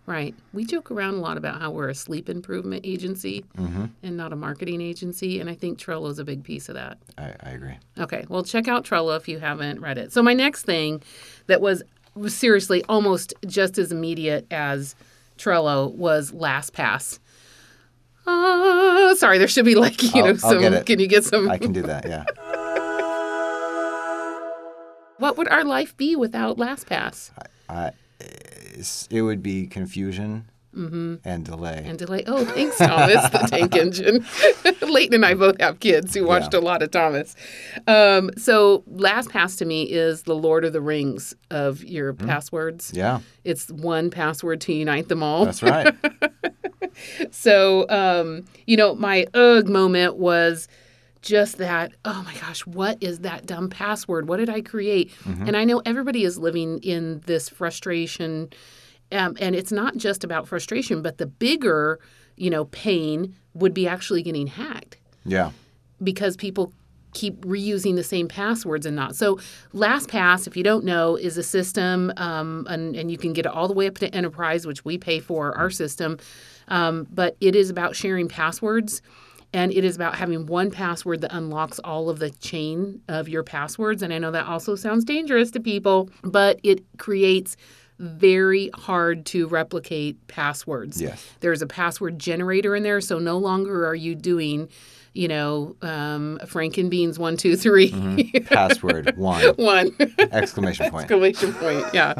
Right. 0.09 0.33
We 0.53 0.65
joke 0.65 0.89
around 0.89 1.13
a 1.13 1.17
lot 1.19 1.37
about 1.37 1.61
how 1.61 1.69
we're 1.69 1.89
a 1.89 1.93
sleep 1.93 2.29
improvement 2.29 2.83
agency 2.83 3.45
and 3.55 4.17
not 4.17 4.33
a 4.33 4.35
marketing 4.35 4.81
agency. 4.81 5.39
And 5.39 5.47
I 5.47 5.53
think 5.53 5.77
Trello 5.77 6.09
is 6.09 6.17
a 6.17 6.23
big 6.23 6.43
piece 6.43 6.67
of 6.67 6.73
that. 6.73 6.97
I, 7.15 7.35
I 7.43 7.49
agree. 7.51 7.75
Okay. 7.99 8.25
Well, 8.27 8.43
check 8.43 8.67
out 8.67 8.83
Trello 8.85 9.15
if 9.15 9.27
you 9.27 9.37
haven't 9.37 9.79
read 9.81 9.99
it. 9.99 10.11
So, 10.11 10.23
my 10.23 10.33
next 10.33 10.63
thing 10.63 11.03
that 11.45 11.61
was 11.61 11.83
seriously 12.27 12.83
almost 12.89 13.35
just 13.45 13.77
as 13.77 13.91
immediate 13.91 14.47
as 14.51 14.95
Trello 15.37 15.93
was 15.93 16.31
LastPass. 16.31 17.19
Uh, 18.25 19.13
sorry, 19.13 19.37
there 19.37 19.47
should 19.47 19.65
be 19.65 19.75
like, 19.75 20.01
you 20.01 20.09
I'll- 20.15 20.21
know, 20.23 20.29
I'll 20.31 20.37
some. 20.37 20.59
get 20.59 20.73
it. 20.73 20.85
Can 20.87 20.99
you 20.99 21.07
get 21.07 21.23
some? 21.23 21.47
I 21.51 21.59
can 21.59 21.71
do 21.71 21.83
that. 21.83 22.07
Yeah. 22.07 22.25
What 25.17 25.35
would 25.37 25.49
our 25.49 25.65
life 25.65 25.97
be 25.97 26.15
without 26.15 26.55
LastPass? 26.57 27.31
I, 27.67 27.91
it's, 28.21 28.58
it 29.09 29.21
would 29.21 29.41
be 29.43 29.67
confusion 29.67 30.49
and 30.71 31.43
delay. 31.43 31.71
Mm-hmm. 31.81 31.89
And 31.89 31.97
delay. 31.99 32.23
Oh, 32.27 32.45
thanks, 32.45 32.77
Thomas, 32.77 33.29
the 33.31 33.39
tank 33.49 33.75
engine. 33.75 34.23
Leighton 34.89 35.15
and 35.15 35.25
I 35.25 35.33
both 35.33 35.59
have 35.59 35.79
kids 35.79 36.13
who 36.13 36.25
watched 36.25 36.53
Yeah. 36.53 36.59
a 36.59 36.61
lot 36.61 36.81
of 36.81 36.91
Thomas. 36.91 37.35
Um, 37.87 38.29
so, 38.37 38.83
LastPass 38.89 39.57
to 39.57 39.65
me 39.65 39.83
is 39.83 40.23
the 40.23 40.35
Lord 40.35 40.63
of 40.63 40.71
the 40.71 40.79
Rings 40.79 41.33
of 41.51 41.83
your 41.83 42.13
passwords. 42.13 42.91
yeah, 42.95 43.19
It's 43.43 43.69
one 43.71 44.09
password 44.09 44.61
to 44.61 44.73
unite 44.73 45.09
them 45.09 45.21
all. 45.23 45.43
that's 45.45 45.61
right. 45.63 45.93
So, 47.31 47.87
um, 47.89 48.45
you 48.65 48.75
know, 48.77 48.95
my 48.95 49.25
ugh 49.33 49.67
moment 49.69 50.17
was 50.17 50.67
just 51.21 51.57
that, 51.57 51.91
oh 52.05 52.23
my 52.25 52.33
gosh, 52.39 52.65
what 52.65 53.01
is 53.01 53.19
that 53.19 53.45
dumb 53.45 53.69
password? 53.69 54.27
What 54.27 54.37
did 54.37 54.49
I 54.49 54.61
create? 54.61 55.11
And 55.47 55.57
I 55.57 55.65
know 55.65 55.81
everybody 55.85 56.23
is 56.23 56.37
living 56.37 56.79
in 56.79 57.21
this 57.25 57.49
frustration. 57.49 58.49
Um, 59.11 59.35
and 59.39 59.55
it's 59.55 59.71
not 59.71 59.97
just 59.97 60.23
about 60.23 60.47
frustration, 60.47 61.01
but 61.01 61.17
the 61.17 61.25
bigger, 61.25 61.99
you 62.37 62.49
know, 62.49 62.65
pain 62.65 63.35
would 63.53 63.73
be 63.73 63.87
actually 63.87 64.23
getting 64.23 64.47
hacked 64.47 64.97
yeah. 65.25 65.51
because 66.01 66.37
people 66.37 66.71
keep 67.13 67.41
reusing 67.41 67.95
the 67.95 68.03
same 68.03 68.27
passwords 68.27 68.85
and 68.85 68.95
not. 68.95 69.15
So 69.15 69.39
LastPass, 69.73 70.47
if 70.47 70.55
you 70.55 70.63
don't 70.63 70.85
know, 70.85 71.15
is 71.15 71.37
a 71.37 71.43
system, 71.43 72.13
um, 72.17 72.67
and, 72.69 72.95
and 72.95 73.09
you 73.09 73.17
can 73.17 73.33
get 73.33 73.45
it 73.45 73.51
all 73.51 73.67
the 73.67 73.73
way 73.73 73.87
up 73.87 73.97
to 73.97 74.13
enterprise, 74.13 74.67
which 74.67 74.85
we 74.85 74.97
pay 74.97 75.19
for 75.19 75.57
our 75.57 75.71
system. 75.71 76.19
Um, 76.67 77.07
but 77.11 77.35
it 77.41 77.55
is 77.55 77.69
about 77.69 77.95
sharing 77.95 78.27
passwords. 78.27 79.01
And 79.51 79.71
it 79.71 79.83
is 79.83 79.95
about 79.95 80.15
having 80.15 80.45
one 80.45 80.69
password 80.69 81.21
that 81.21 81.33
unlocks 81.33 81.79
all 81.79 82.09
of 82.09 82.19
the 82.19 82.29
chain 82.29 83.01
of 83.07 83.27
your 83.27 83.43
passwords. 83.43 84.03
And 84.03 84.13
I 84.13 84.19
know 84.19 84.31
that 84.31 84.45
also 84.45 84.75
sounds 84.75 85.03
dangerous 85.03 85.49
to 85.51 85.59
people, 85.59 86.09
but 86.23 86.59
it 86.63 86.83
creates 86.97 87.57
very 87.97 88.69
hard 88.75 89.25
to 89.25 89.47
replicate 89.47 90.27
passwords. 90.27 91.01
Yes. 91.01 91.25
There's 91.41 91.61
a 91.61 91.67
password 91.67 92.19
generator 92.19 92.75
in 92.75 92.83
there, 92.83 93.01
so 93.01 93.19
no 93.19 93.37
longer 93.37 93.85
are 93.85 93.95
you 93.95 94.15
doing, 94.15 94.69
you 95.13 95.27
know, 95.27 95.75
um, 95.81 96.39
Frankenbeans 96.43 97.17
one 97.17 97.35
two 97.37 97.55
three, 97.55 98.43
Password 98.45 99.13
one 99.17 99.43
one 99.55 99.95
exclamation 100.31 100.89
point. 100.89 101.03
exclamation 101.03 101.53
point. 101.53 101.85
Yeah, 101.93 102.13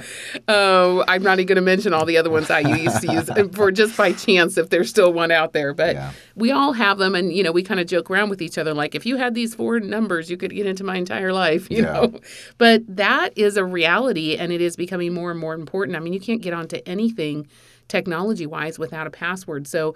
um, 0.47 1.03
I'm 1.07 1.21
not 1.23 1.39
even 1.39 1.45
going 1.47 1.55
to 1.57 1.61
mention 1.61 1.93
all 1.93 2.05
the 2.05 2.17
other 2.17 2.29
ones 2.29 2.49
I 2.49 2.59
used 2.61 3.01
to 3.01 3.11
use 3.11 3.29
for 3.53 3.71
just 3.71 3.95
by 3.95 4.11
chance 4.13 4.57
if 4.57 4.69
there's 4.69 4.89
still 4.89 5.13
one 5.13 5.31
out 5.31 5.53
there. 5.53 5.73
But 5.73 5.95
Yeah. 5.95 6.11
we 6.35 6.51
all 6.51 6.73
have 6.73 6.97
them, 6.97 7.15
and 7.15 7.31
you 7.33 7.43
know, 7.43 7.51
we 7.51 7.63
kind 7.63 7.79
of 7.79 7.87
joke 7.87 8.09
around 8.09 8.29
with 8.29 8.41
each 8.41 8.57
other 8.57 8.73
like, 8.73 8.95
if 8.95 9.05
you 9.05 9.17
had 9.17 9.33
these 9.35 9.53
four 9.53 9.79
numbers, 9.79 10.29
you 10.29 10.37
could 10.37 10.51
get 10.51 10.65
into 10.65 10.83
my 10.83 10.95
entire 10.97 11.31
life. 11.33 11.67
You 11.69 11.83
Yeah. 11.83 11.93
know, 11.93 12.19
but 12.57 12.81
that 12.87 13.37
is 13.37 13.55
a 13.57 13.63
reality, 13.65 14.35
and 14.35 14.51
it 14.51 14.61
is 14.61 14.75
becoming 14.75 15.13
more 15.13 15.31
and 15.31 15.39
more 15.39 15.53
important. 15.53 15.95
I 15.95 15.99
mean, 15.99 16.13
you 16.13 16.19
can't 16.19 16.41
get 16.41 16.53
onto 16.53 16.77
anything 16.85 17.47
technology 17.87 18.45
wise 18.45 18.77
without 18.77 19.07
a 19.07 19.09
password. 19.11 19.67
So 19.67 19.95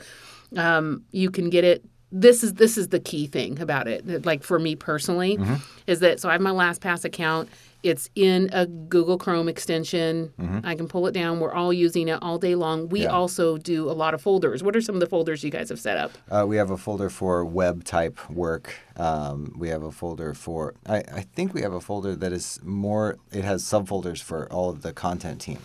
um, 0.56 1.04
you 1.12 1.30
can 1.32 1.50
get 1.50 1.64
it. 1.64 1.84
This 2.15 2.43
is 2.43 2.53
this 2.53 2.77
is 2.77 2.89
the 2.89 3.00
key 3.00 3.25
thing 3.25 3.60
about 3.60 3.88
it. 3.88 4.24
Like 4.25 4.43
for 4.43 4.60
me 4.60 4.75
personally, 4.75 5.39
is 5.88 6.00
that 6.01 6.20
so 6.20 6.29
I 6.29 6.34
have 6.34 6.41
my 6.41 6.51
LastPass 6.51 7.03
account. 7.05 7.50
It's 7.82 8.10
in 8.15 8.50
a 8.53 8.65
Google 8.65 9.17
Chrome 9.17 9.50
extension. 9.50 10.32
I 10.63 10.75
can 10.75 10.88
pull 10.88 11.05
it 11.08 11.12
down. 11.12 11.41
We're 11.41 11.51
all 11.51 11.74
using 11.74 12.08
it 12.08 12.20
all 12.22 12.38
day 12.38 12.55
long. 12.55 12.88
We 12.88 13.01
Yeah. 13.01 13.08
also 13.10 13.58
do 13.58 13.89
a 13.89 13.91
lot 13.91 14.13
of 14.13 14.22
folders. 14.22 14.63
What 14.63 14.74
are 14.77 14.79
some 14.82 14.96
of 14.96 15.01
the 15.01 15.05
folders 15.08 15.43
you 15.43 15.50
guys 15.50 15.67
have 15.67 15.82
set 15.82 15.98
up? 15.98 16.12
Uh, 16.32 16.46
we 16.48 16.55
have 16.55 16.70
a 16.72 16.77
folder 16.77 17.10
for 17.10 17.43
web 17.43 17.84
type 17.84 18.17
work. 18.29 18.74
Um, 18.96 19.53
we 19.58 19.67
have 19.67 19.84
a 19.84 19.91
folder 19.91 20.34
for, 20.34 20.75
I, 20.88 20.98
I 21.00 21.22
think 21.36 21.53
we 21.53 21.62
have 21.62 21.74
a 21.74 21.82
folder 21.82 22.15
that 22.15 22.32
is 22.32 22.60
more, 22.63 23.17
it 23.34 23.43
has 23.43 23.63
subfolders 23.63 24.22
for 24.22 24.48
all 24.53 24.70
of 24.70 24.82
the 24.84 24.93
content 24.93 25.41
team, 25.41 25.58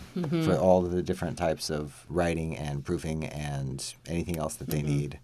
for 0.43 0.57
all 0.57 0.83
of 0.83 0.91
the 0.91 1.01
different 1.03 1.37
types 1.37 1.69
of 1.69 2.05
writing 2.09 2.57
and 2.57 2.83
proofing 2.83 3.25
and 3.27 3.93
anything 4.07 4.37
else 4.37 4.55
that 4.55 4.67
they 4.69 4.81
need. 4.81 5.19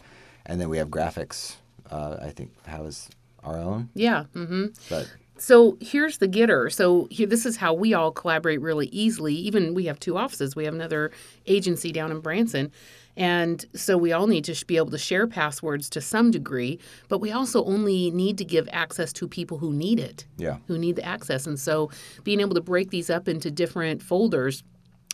And 0.46 0.60
then 0.60 0.70
we 0.70 0.78
have 0.78 0.90
graphics, 0.90 1.56
uh, 1.90 2.18
I 2.22 2.30
think, 2.30 2.52
has 2.66 3.10
our 3.44 3.58
own. 3.58 3.90
Yeah. 3.94 4.26
Mm-hmm. 4.36 4.68
But 4.90 5.12
So 5.38 5.78
here's 5.82 6.18
the 6.20 6.28
getter. 6.28 6.70
So 6.70 7.08
here, 7.12 7.28
this 7.28 7.46
is 7.46 7.58
how 7.58 7.74
we 7.74 7.94
all 7.94 8.12
collaborate 8.12 8.62
really 8.62 8.88
easily. 8.88 9.34
Even 9.34 9.74
we 9.74 9.86
have 9.86 10.00
two 10.00 10.18
offices. 10.18 10.56
We 10.56 10.66
have 10.66 10.74
another 10.74 11.12
agency 11.46 11.92
down 11.92 12.12
in 12.12 12.20
Branson. 12.22 12.72
And 13.18 13.66
so 13.74 13.98
we 13.98 14.12
all 14.12 14.28
need 14.28 14.44
to 14.46 14.66
be 14.66 14.78
able 14.78 14.92
to 14.92 14.98
share 14.98 15.26
passwords 15.26 15.90
to 15.92 16.02
some 16.02 16.32
degree, 16.32 16.80
but 17.08 17.20
we 17.20 17.32
also 17.32 17.64
only 17.64 18.12
need 18.12 18.38
to 18.40 18.46
give 18.46 18.68
access 18.72 19.14
to 19.14 19.28
people 19.28 19.58
who 19.58 19.72
need 19.72 20.00
it, 20.02 20.26
yeah, 20.38 20.58
who 20.68 20.78
need 20.78 20.98
the 20.98 21.06
access. 21.06 21.48
And 21.48 21.58
so 21.58 21.90
being 22.26 22.42
able 22.42 22.56
to 22.56 22.62
break 22.62 22.90
these 22.90 23.10
up 23.10 23.30
into 23.30 23.50
different 23.50 24.04
folders 24.04 24.64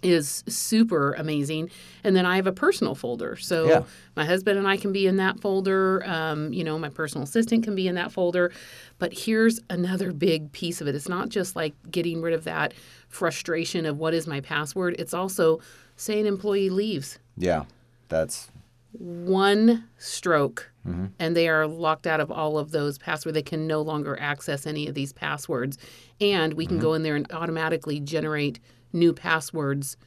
is 0.01 0.43
super 0.47 1.13
amazing. 1.13 1.69
And 2.03 2.15
then 2.15 2.25
I 2.25 2.35
have 2.35 2.47
a 2.47 2.51
personal 2.51 2.95
folder. 2.95 3.35
So 3.35 3.67
Yeah. 3.67 3.83
my 4.15 4.25
husband 4.25 4.57
and 4.57 4.67
I 4.67 4.77
can 4.77 4.91
be 4.91 5.05
in 5.07 5.17
that 5.17 5.39
folder. 5.39 6.03
Um, 6.05 6.51
you 6.53 6.63
know, 6.63 6.79
my 6.79 6.89
personal 6.89 7.23
assistant 7.23 7.63
can 7.63 7.75
be 7.75 7.87
in 7.87 7.95
that 7.95 8.11
folder. 8.11 8.51
But 8.97 9.13
here's 9.13 9.59
another 9.69 10.11
big 10.11 10.51
piece 10.51 10.81
of 10.81 10.87
it. 10.87 10.95
It's 10.95 11.09
not 11.09 11.29
just 11.29 11.55
like 11.55 11.73
getting 11.91 12.21
rid 12.21 12.33
of 12.33 12.43
that 12.45 12.73
frustration 13.09 13.85
of 13.85 13.97
what 13.99 14.13
is 14.13 14.25
my 14.27 14.41
password. 14.41 14.95
It's 14.97 15.13
also 15.13 15.59
say 15.95 16.19
an 16.19 16.25
employee 16.25 16.69
leaves 16.69 17.19
yeah, 17.37 17.65
that's, 18.09 18.49
one 18.93 19.87
stroke 19.97 20.71
and 21.19 21.35
they 21.35 21.47
are 21.47 21.67
locked 21.67 22.07
out 22.07 22.19
of 22.19 22.31
all 22.31 22.57
of 22.57 22.71
those 22.71 22.97
passwords. 22.97 23.35
They 23.35 23.43
can 23.43 23.67
no 23.67 23.81
longer 23.83 24.19
access 24.19 24.65
any 24.65 24.87
of 24.87 24.95
these 24.95 25.13
passwords. 25.13 25.77
And 26.19 26.55
we 26.55 26.65
can 26.65 26.79
go 26.79 26.93
in 26.95 27.03
there 27.03 27.15
and 27.15 27.31
automatically 27.31 27.99
generate 27.99 28.59
new 28.93 29.13
passwords 29.13 29.97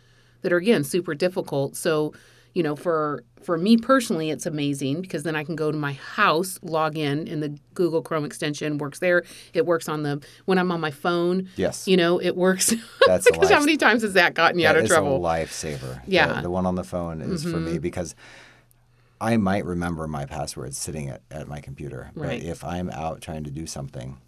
that 0.43 0.53
are 0.53 0.59
again 0.59 0.85
super 0.85 1.15
difficult. 1.15 1.77
So, 1.77 2.13
you 2.53 2.63
know, 2.63 2.77
for 2.77 3.25
for 3.43 3.59
me 3.59 3.77
personally, 3.77 4.31
it's 4.31 4.47
amazing 4.47 5.03
because 5.03 5.23
then 5.23 5.37
I 5.37 5.45
can 5.45 5.57
go 5.57 5.71
to 5.71 5.77
my 5.77 5.93
house, 5.93 6.59
log 6.63 6.97
in, 6.97 7.29
and 7.29 7.43
the 7.43 7.59
Google 7.75 8.03
Chrome 8.03 8.25
extension 8.25 8.79
works 8.79 8.99
there. 8.99 9.25
It 9.53 9.67
works 9.67 9.89
on 9.89 10.03
the 10.03 10.25
when 10.47 10.59
I'm 10.59 10.71
on 10.71 10.81
my 10.81 10.91
phone. 10.91 11.49
yes. 11.57 11.87
You 11.87 11.97
know, 11.97 12.19
it 12.21 12.37
works. 12.37 12.75
That's 13.07 13.31
because 13.31 13.51
how 13.51 13.61
many 13.61 13.77
times 13.77 14.03
has 14.03 14.15
that 14.15 14.35
gotten 14.35 14.59
you 14.59 14.67
out 14.67 14.77
of 14.77 14.87
trouble? 14.87 15.17
a 15.17 15.19
lifesaver. 15.19 16.01
Yeah. 16.07 16.27
Mm-hmm. 16.27 16.37
The, 16.37 16.43
the 16.43 16.51
one 16.51 16.67
on 16.67 16.75
the 16.75 16.85
phone 16.85 17.21
is 17.21 17.43
for 17.43 17.59
me 17.59 17.79
because 17.79 18.15
I 19.21 19.37
might 19.37 19.65
remember 19.65 20.07
my 20.07 20.27
passwords 20.27 20.77
sitting 20.79 21.09
at, 21.09 21.23
at 21.31 21.49
my 21.49 21.61
computer. 21.61 22.11
Right. 22.15 22.41
But 22.41 22.49
if 22.49 22.65
I'm 22.65 22.91
out 22.91 23.21
trying 23.21 23.45
to 23.45 23.51
do 23.51 23.67
something, 23.67 24.19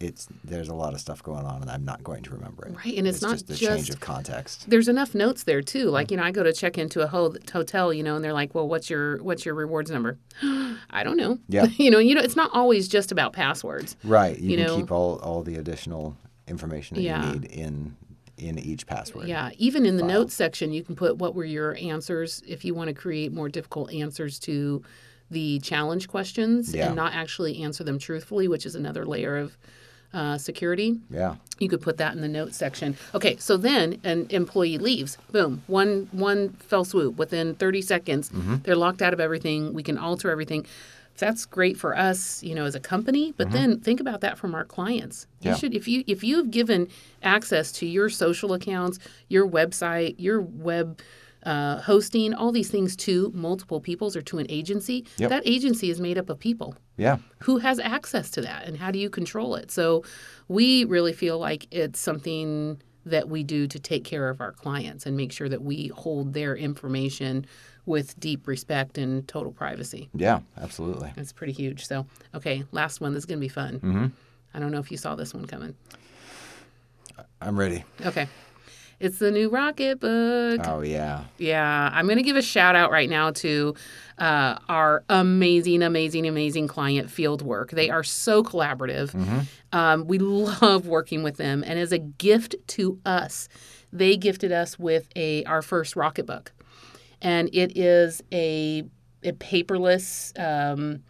it's 0.00 0.28
there's 0.44 0.68
a 0.68 0.74
lot 0.74 0.94
of 0.94 1.00
stuff 1.00 1.22
going 1.22 1.44
on 1.44 1.62
and 1.62 1.70
I'm 1.70 1.84
not 1.84 2.04
going 2.04 2.22
to 2.24 2.30
remember 2.30 2.66
it. 2.66 2.76
Right, 2.76 2.96
and 2.96 3.06
it's 3.06 3.22
not 3.22 3.32
just 3.32 3.50
a 3.50 3.56
change 3.56 3.90
of 3.90 4.00
context. 4.00 4.68
there's 4.70 4.88
enough 4.88 5.14
notes 5.14 5.44
there 5.44 5.62
too. 5.62 5.90
Like 5.90 6.08
mm. 6.08 6.10
you 6.12 6.16
know, 6.18 6.22
I 6.22 6.30
go 6.30 6.42
to 6.42 6.52
check 6.52 6.78
into 6.78 7.00
a 7.00 7.06
ho- 7.06 7.34
hotel, 7.52 7.92
you 7.92 8.02
know, 8.02 8.14
and 8.16 8.24
they're 8.24 8.32
like, 8.32 8.54
"Well, 8.54 8.68
what's 8.68 8.88
your 8.88 9.22
what's 9.22 9.44
your 9.44 9.54
rewards 9.54 9.90
number?" 9.90 10.18
I 10.42 11.02
don't 11.02 11.16
know. 11.16 11.38
Yeah. 11.48 11.64
you 11.76 11.90
know, 11.90 11.98
you 11.98 12.14
know, 12.14 12.20
it's 12.20 12.36
not 12.36 12.50
always 12.52 12.88
just 12.88 13.12
about 13.12 13.32
passwords. 13.32 13.96
Right. 14.04 14.38
You, 14.38 14.50
You 14.50 14.56
can 14.56 14.66
know? 14.66 14.76
keep 14.76 14.92
all, 14.92 15.16
all 15.18 15.42
the 15.42 15.56
additional 15.56 16.16
information 16.46 16.96
that 16.96 17.02
Yeah. 17.02 17.26
you 17.26 17.32
need 17.40 17.44
in 17.46 17.96
in 18.38 18.58
each 18.58 18.86
password. 18.86 19.26
Yeah, 19.26 19.50
even 19.58 19.84
in 19.84 19.96
the 19.96 20.02
file. 20.02 20.20
notes 20.20 20.34
section, 20.34 20.72
you 20.72 20.84
can 20.84 20.94
put 20.94 21.16
what 21.16 21.34
were 21.34 21.44
your 21.44 21.76
answers 21.76 22.40
if 22.46 22.64
you 22.64 22.72
want 22.72 22.88
to 22.88 22.94
create 22.94 23.32
more 23.32 23.48
difficult 23.48 23.92
answers 23.92 24.38
to 24.40 24.82
the 25.30 25.58
challenge 25.60 26.08
questions 26.08 26.74
Yeah. 26.74 26.86
and 26.88 26.96
not 26.96 27.12
actually 27.14 27.62
answer 27.62 27.84
them 27.84 27.98
truthfully, 27.98 28.48
which 28.48 28.64
is 28.66 28.74
another 28.74 29.04
layer 29.04 29.36
of 29.36 29.56
uh, 30.14 30.38
security. 30.38 30.98
Yeah. 31.10 31.34
You 31.58 31.68
could 31.68 31.82
put 31.82 31.98
that 31.98 32.14
in 32.14 32.22
the 32.22 32.28
notes 32.28 32.56
section. 32.56 32.96
Okay, 33.14 33.36
so 33.38 33.58
then 33.58 34.00
an 34.04 34.26
employee 34.30 34.78
leaves. 34.78 35.18
Boom, 35.30 35.62
one 35.66 36.08
one 36.12 36.50
fell 36.60 36.84
swoop 36.86 37.16
within 37.18 37.54
30 37.56 37.82
seconds. 37.82 38.30
Mm-hmm. 38.30 38.56
They're 38.62 38.74
locked 38.76 39.02
out 39.02 39.12
of 39.12 39.20
everything. 39.20 39.74
We 39.74 39.82
can 39.82 39.98
alter 39.98 40.30
everything. 40.30 40.64
That's 41.18 41.44
great 41.46 41.76
for 41.76 41.94
us, 41.98 42.42
you 42.44 42.54
know, 42.54 42.64
as 42.64 42.74
a 42.76 42.80
company. 42.80 43.34
But 43.36 43.50
then 43.50 43.80
think 43.80 43.98
about 44.00 44.20
that 44.22 44.38
from 44.38 44.54
our 44.54 44.64
clients. 44.64 45.26
You 45.40 45.48
Mm-hmm. 45.48 45.48
Yeah. 45.48 45.56
should, 45.56 45.74
if 45.74 45.86
you 45.88 46.04
if 46.06 46.24
you've 46.24 46.50
given 46.50 46.88
access 47.22 47.70
to 47.72 47.86
your 47.86 48.08
social 48.08 48.54
accounts, 48.54 48.98
your 49.28 49.46
website, 49.46 50.14
your 50.16 50.40
web. 50.40 51.00
Uh, 51.44 51.80
hosting 51.82 52.34
all 52.34 52.50
these 52.50 52.68
things 52.68 52.96
to 52.96 53.30
multiple 53.32 53.80
peoples 53.80 54.16
or 54.16 54.20
to 54.22 54.38
an 54.38 54.46
agency 54.48 55.06
Yep. 55.18 55.30
that 55.30 55.42
agency 55.46 55.88
is 55.88 56.00
made 56.00 56.18
up 56.18 56.28
of 56.28 56.38
people 56.40 56.74
Yeah. 56.96 57.18
who 57.42 57.58
has 57.58 57.78
access 57.78 58.28
to 58.32 58.40
that 58.42 58.66
and 58.66 58.76
how 58.76 58.90
do 58.90 58.98
you 58.98 59.08
control 59.08 59.54
it 59.54 59.70
so 59.70 60.02
we 60.48 60.84
really 60.84 61.12
feel 61.12 61.38
like 61.38 61.68
it's 61.70 62.00
something 62.00 62.82
that 63.06 63.28
we 63.28 63.44
do 63.44 63.68
to 63.68 63.78
take 63.78 64.02
care 64.04 64.28
of 64.28 64.40
our 64.40 64.50
clients 64.50 65.06
and 65.06 65.16
make 65.16 65.30
sure 65.30 65.48
that 65.48 65.62
we 65.62 65.88
hold 65.94 66.32
their 66.34 66.56
information 66.56 67.46
with 67.86 68.18
deep 68.18 68.48
respect 68.48 68.98
and 68.98 69.26
total 69.28 69.52
privacy 69.52 70.08
Yeah. 70.14 70.40
Absolutely. 70.60 71.12
it's 71.16 71.32
pretty 71.32 71.52
huge 71.52 71.86
so 71.86 72.04
okay 72.34 72.64
last 72.72 73.00
one 73.00 73.14
this 73.14 73.20
is 73.22 73.26
going 73.26 73.38
to 73.38 73.44
be 73.44 73.48
fun 73.48 73.74
mm-hmm. 73.78 74.06
i 74.54 74.58
don't 74.58 74.72
know 74.72 74.80
if 74.80 74.90
you 74.90 74.96
saw 74.98 75.14
this 75.14 75.32
one 75.32 75.46
coming 75.46 75.74
I'm 77.40 77.56
ready. 77.56 77.84
okay 78.04 78.26
it's 79.00 79.18
the 79.18 79.30
new 79.30 79.50
Rocketbook 79.50 80.66
Oh 80.66 80.80
yeah. 80.80 81.24
Yeah, 81.38 81.90
I'm 81.92 82.06
going 82.06 82.16
to 82.18 82.22
give 82.22 82.36
a 82.36 82.42
shout 82.42 82.74
out 82.76 82.90
right 82.90 83.08
now 83.08 83.30
to 83.32 83.74
uh, 84.18 84.58
our 84.68 85.04
amazing, 85.08 85.82
amazing, 85.82 86.26
amazing 86.26 86.66
client 86.68 87.08
Fieldwork. 87.08 87.70
They 87.70 87.90
are 87.90 88.02
so 88.02 88.42
collaborative. 88.42 89.14
Um, 89.72 90.06
we 90.06 90.18
love 90.18 90.86
working 90.86 91.22
with 91.22 91.36
them, 91.36 91.62
and 91.66 91.78
as 91.78 91.92
a 91.92 91.98
gift 91.98 92.56
to 92.68 92.98
us, 93.04 93.48
they 93.92 94.16
gifted 94.16 94.52
us 94.52 94.78
with 94.78 95.08
a 95.16 95.44
our 95.44 95.62
first 95.62 95.94
Rocketbook, 95.94 96.48
and 97.22 97.48
it 97.52 97.76
is 97.78 98.22
a 98.32 98.84
a 99.22 99.32
paperless. 99.32 100.38
Um, 100.38 101.02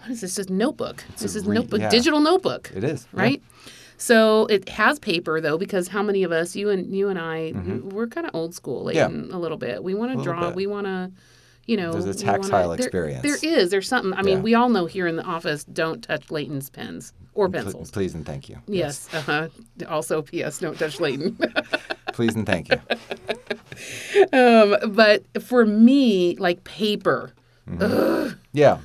what 0.00 0.10
is 0.10 0.20
this? 0.22 0.34
Just 0.36 0.50
notebook. 0.50 1.04
this 1.18 1.34
a 1.34 1.38
is 1.38 1.46
re- 1.46 1.54
notebook, 1.54 1.80
yeah. 1.80 1.88
digital 1.88 2.20
notebook 2.20 2.72
It 2.74 2.82
is. 2.82 3.06
Yeah. 3.16 3.36
So 3.96 4.46
it 4.46 4.68
has 4.68 4.98
paper 4.98 5.40
though, 5.40 5.58
because 5.58 5.88
how 5.88 6.02
many 6.02 6.22
of 6.24 6.32
us, 6.32 6.56
you 6.56 6.70
and 6.70 6.94
you 6.94 7.08
and 7.08 7.18
I, 7.18 7.52
we're 7.84 8.06
kind 8.08 8.26
of 8.26 8.34
old 8.34 8.54
school, 8.54 8.86
Mm-hmm. 8.86 9.30
Yeah. 9.30 9.36
A 9.36 9.38
little 9.38 9.58
bit. 9.58 9.82
We 9.84 9.94
want 9.94 10.16
to 10.18 10.22
draw. 10.24 10.48
bit. 10.48 10.56
We 10.56 10.66
want 10.66 10.86
to, 10.86 11.10
you 11.66 11.76
know, 11.76 11.92
There's 11.92 12.04
a 12.04 12.24
we 12.24 12.26
wanna- 12.30 12.42
tactile 12.42 12.68
there- 12.70 12.78
experience. 12.78 13.22
There 13.22 13.38
is. 13.58 13.70
There's 13.70 13.86
something. 13.88 14.12
I 14.14 14.22
mean, 14.22 14.38
Yeah. 14.38 14.42
we 14.42 14.54
all 14.54 14.68
know 14.68 14.86
here 14.86 15.06
in 15.06 15.16
the 15.16 15.22
office, 15.24 15.62
don't 15.64 16.02
touch 16.02 16.30
Leighton's 16.30 16.68
pens 16.70 17.12
or 17.34 17.48
pencils. 17.48 17.90
please 17.92 18.14
and 18.14 18.26
thank 18.26 18.48
you. 18.48 18.58
Yes. 18.66 19.08
Uh-huh. 19.14 19.48
Also, 19.88 20.22
P.S. 20.22 20.58
Don't 20.58 20.78
touch 20.78 20.98
Leighton. 21.00 21.38
Please 22.12 22.34
and 22.34 22.44
thank 22.44 22.68
you. 22.68 22.78
um, 24.34 24.76
but 24.92 25.22
for 25.42 25.64
me, 25.64 26.36
like 26.36 26.62
paper, 26.64 27.32
Yeah. 28.52 28.78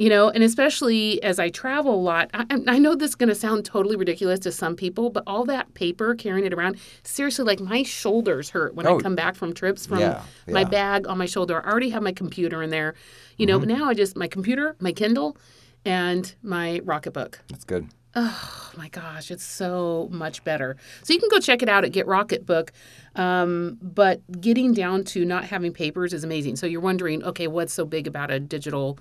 You 0.00 0.08
know, 0.08 0.30
and 0.30 0.42
especially 0.42 1.22
as 1.22 1.38
I 1.38 1.50
travel 1.50 1.94
a 1.94 2.00
lot, 2.00 2.30
I, 2.32 2.46
I 2.66 2.78
know 2.78 2.94
this 2.94 3.10
is 3.10 3.14
going 3.14 3.28
to 3.28 3.34
sound 3.34 3.66
totally 3.66 3.96
ridiculous 3.96 4.40
to 4.40 4.50
some 4.50 4.74
people, 4.74 5.10
but 5.10 5.24
all 5.26 5.44
that 5.44 5.74
paper 5.74 6.14
carrying 6.14 6.46
it 6.46 6.54
around, 6.54 6.78
seriously, 7.02 7.44
like 7.44 7.60
my 7.60 7.82
shoulders 7.82 8.48
hurt 8.48 8.74
when 8.74 8.86
Oh. 8.86 8.96
I 8.98 9.02
come 9.02 9.14
back 9.14 9.34
from 9.34 9.52
trips 9.52 9.84
from 9.84 9.98
Yeah, 9.98 10.22
my 10.48 10.64
bag 10.64 11.06
on 11.06 11.18
my 11.18 11.26
shoulder. 11.26 11.60
I 11.62 11.70
already 11.70 11.90
have 11.90 12.02
my 12.02 12.12
computer 12.12 12.62
in 12.62 12.70
there, 12.70 12.94
you 13.36 13.44
know. 13.44 13.58
Mm-hmm. 13.58 13.68
Now 13.78 13.90
I 13.90 13.94
just 13.94 14.16
my 14.16 14.26
computer, 14.26 14.74
my 14.80 14.92
Kindle, 14.92 15.36
and 15.84 16.34
my 16.42 16.80
Rocketbook. 16.82 17.34
That's 17.48 17.64
good. 17.64 17.86
Oh 18.16 18.70
my 18.78 18.88
gosh, 18.88 19.30
it's 19.30 19.44
so 19.44 20.08
much 20.10 20.42
better. 20.44 20.78
So 21.02 21.12
you 21.12 21.20
can 21.20 21.28
go 21.28 21.40
check 21.40 21.62
it 21.62 21.68
out 21.68 21.84
at 21.84 21.92
Get 21.92 22.06
Rocketbook. 22.06 22.70
Um, 23.16 23.76
but 23.82 24.22
getting 24.40 24.72
down 24.72 25.04
to 25.12 25.26
not 25.26 25.44
having 25.44 25.74
papers 25.74 26.14
is 26.14 26.24
amazing. 26.24 26.56
So 26.56 26.66
you're 26.66 26.80
wondering, 26.80 27.22
okay, 27.22 27.48
what's 27.48 27.74
so 27.74 27.84
big 27.84 28.06
about 28.06 28.30
a 28.30 28.40
digital 28.40 28.98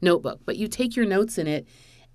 notebook? 0.00 0.40
But 0.44 0.56
you 0.56 0.68
take 0.68 0.96
your 0.96 1.06
notes 1.06 1.38
in 1.38 1.46
it, 1.46 1.66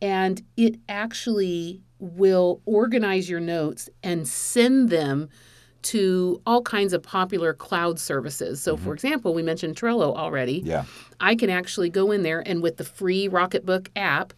and 0.02 0.42
it 0.58 0.78
actually 0.90 1.82
will 2.00 2.62
organize 2.66 3.30
your 3.30 3.40
notes 3.40 3.90
and 4.04 4.28
send 4.28 4.90
them 4.90 5.30
to 5.86 6.42
all 6.48 6.64
kinds 6.64 6.94
of 6.94 7.04
popular 7.04 7.54
cloud 7.54 8.00
services. 8.00 8.62
So, 8.62 8.76
for 8.76 8.82
mm-hmm. 8.82 8.94
example, 8.94 9.34
we 9.34 9.44
mentioned 9.44 9.76
Trello 9.76 10.16
already. 10.16 10.64
Yeah. 10.66 10.86
I 11.20 11.36
can 11.36 11.50
actually 11.52 11.90
go 11.90 12.12
in 12.12 12.24
there 12.24 12.42
and 12.46 12.64
with 12.64 12.78
the 12.78 12.84
free 12.84 13.30
Rocketbook 13.30 13.90
app, 13.96 14.34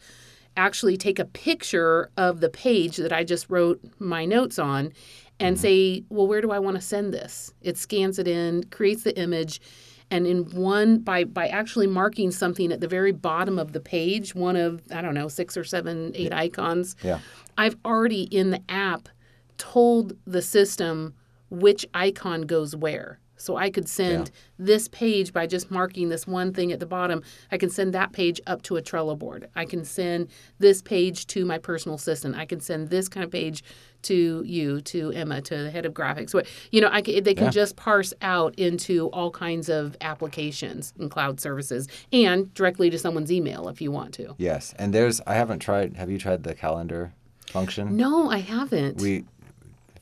actually 0.58 0.98
take 0.98 1.20
a 1.20 1.26
picture 1.26 2.12
of 2.18 2.42
the 2.42 2.50
page 2.50 2.98
that 2.98 3.14
I 3.14 3.24
just 3.24 3.50
wrote 3.50 3.80
my 4.00 4.26
notes 4.26 4.60
on 4.60 4.92
and 5.40 5.56
mm-hmm. 5.56 5.62
say, 5.62 6.04
well, 6.10 6.28
where 6.28 6.42
do 6.42 6.52
I 6.52 6.60
want 6.60 6.76
to 6.76 6.82
send 6.82 7.14
this? 7.14 7.54
It 7.62 7.78
scans 7.78 8.20
it 8.20 8.28
in, 8.28 8.66
creates 8.66 9.04
the 9.04 9.18
image, 9.18 9.62
and 10.10 10.26
in 10.26 10.46
one 10.52 11.00
by 11.00 11.24
by 11.24 11.48
actually 11.48 11.88
marking 11.88 12.32
something 12.32 12.72
at 12.72 12.82
the 12.82 12.88
very 12.88 13.12
bottom 13.12 13.60
of 13.60 13.74
the 13.74 13.80
page, 13.80 14.36
one 14.36 14.56
of 14.56 14.82
I 14.92 15.02
don't 15.02 15.14
know 15.14 15.28
six 15.28 15.58
or 15.58 15.64
seven, 15.64 16.12
eight 16.16 16.34
icons. 16.34 16.96
Yeah. 17.04 17.20
I've 17.58 17.78
already 17.84 18.24
in 18.24 18.52
the 18.52 18.62
app 18.70 19.10
told 19.58 20.14
the 20.26 20.42
system 20.42 21.14
which 21.50 21.86
icon 21.94 22.44
goes 22.44 22.76
where. 22.76 23.20
So 23.38 23.56
I 23.56 23.70
could 23.70 23.88
send 23.88 24.32
this 24.58 24.88
page 24.88 25.32
by 25.32 25.48
just 25.48 25.70
marking 25.72 26.10
this 26.10 26.26
one 26.28 26.54
thing 26.54 26.72
at 26.72 26.80
the 26.80 26.86
bottom. 26.86 27.22
I 27.52 27.58
can 27.58 27.70
send 27.70 27.94
that 27.94 28.12
page 28.12 28.42
up 28.48 28.64
to 28.64 28.78
a 28.78 28.82
Trello 28.82 29.18
board. 29.18 29.48
I 29.56 29.66
can 29.66 29.86
send 29.86 30.30
this 30.60 30.82
page 30.82 31.28
to 31.28 31.46
my 31.46 31.58
personal 31.60 31.96
assistant. 31.96 32.36
I 32.36 32.46
can 32.46 32.60
send 32.60 32.90
this 32.90 33.08
kind 33.08 33.24
of 33.24 33.32
page 33.32 33.64
to 34.04 34.44
you, 34.46 34.82
to 34.82 35.12
Emma, 35.12 35.42
to 35.42 35.58
the 35.64 35.72
head 35.72 35.86
of 35.86 35.94
graphics. 35.94 36.34
What 36.34 36.48
you 36.72 36.82
know, 36.82 36.90
I 36.92 37.02
can, 37.02 37.24
they 37.24 37.34
can 37.34 37.46
Yeah. 37.46 37.52
just 37.52 37.76
parse 37.76 38.14
out 38.22 38.56
into 38.56 39.08
all 39.10 39.32
kinds 39.32 39.70
of 39.70 39.96
applications 40.02 40.94
and 41.00 41.10
cloud 41.12 41.40
services, 41.40 41.88
and 42.12 42.54
directly 42.54 42.90
to 42.90 42.98
someone's 43.00 43.32
email 43.32 43.68
if 43.70 43.82
you 43.82 43.92
want 43.92 44.14
to. 44.16 44.36
Yes, 44.38 44.74
and 44.80 44.94
there's 44.94 45.22
I 45.28 45.36
haven't 45.36 45.60
tried. 45.60 45.96
Have 45.98 46.10
you 46.10 46.18
tried 46.18 46.44
the 46.44 46.54
calendar 46.56 47.14
function? 47.48 47.96
No, 47.98 48.30
I 48.30 48.40
haven't. 48.40 49.00
We 49.02 49.26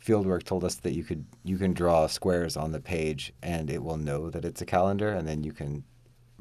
Fieldwork 0.05 0.43
told 0.43 0.63
us 0.63 0.75
that 0.75 0.93
you 0.93 1.03
could 1.03 1.25
you 1.43 1.57
can 1.57 1.74
draw 1.74 2.05
squares 2.05 2.55
on 2.55 2.71
the 2.71 2.79
page 2.79 3.33
and 3.41 3.71
it 3.71 3.81
will 3.83 3.97
know 3.97 4.29
that 4.29 4.45
it's 4.45 4.62
a 4.62 4.65
calendar, 4.65 5.09
and 5.09 5.27
then 5.27 5.43
you 5.43 5.51
can 5.51 5.83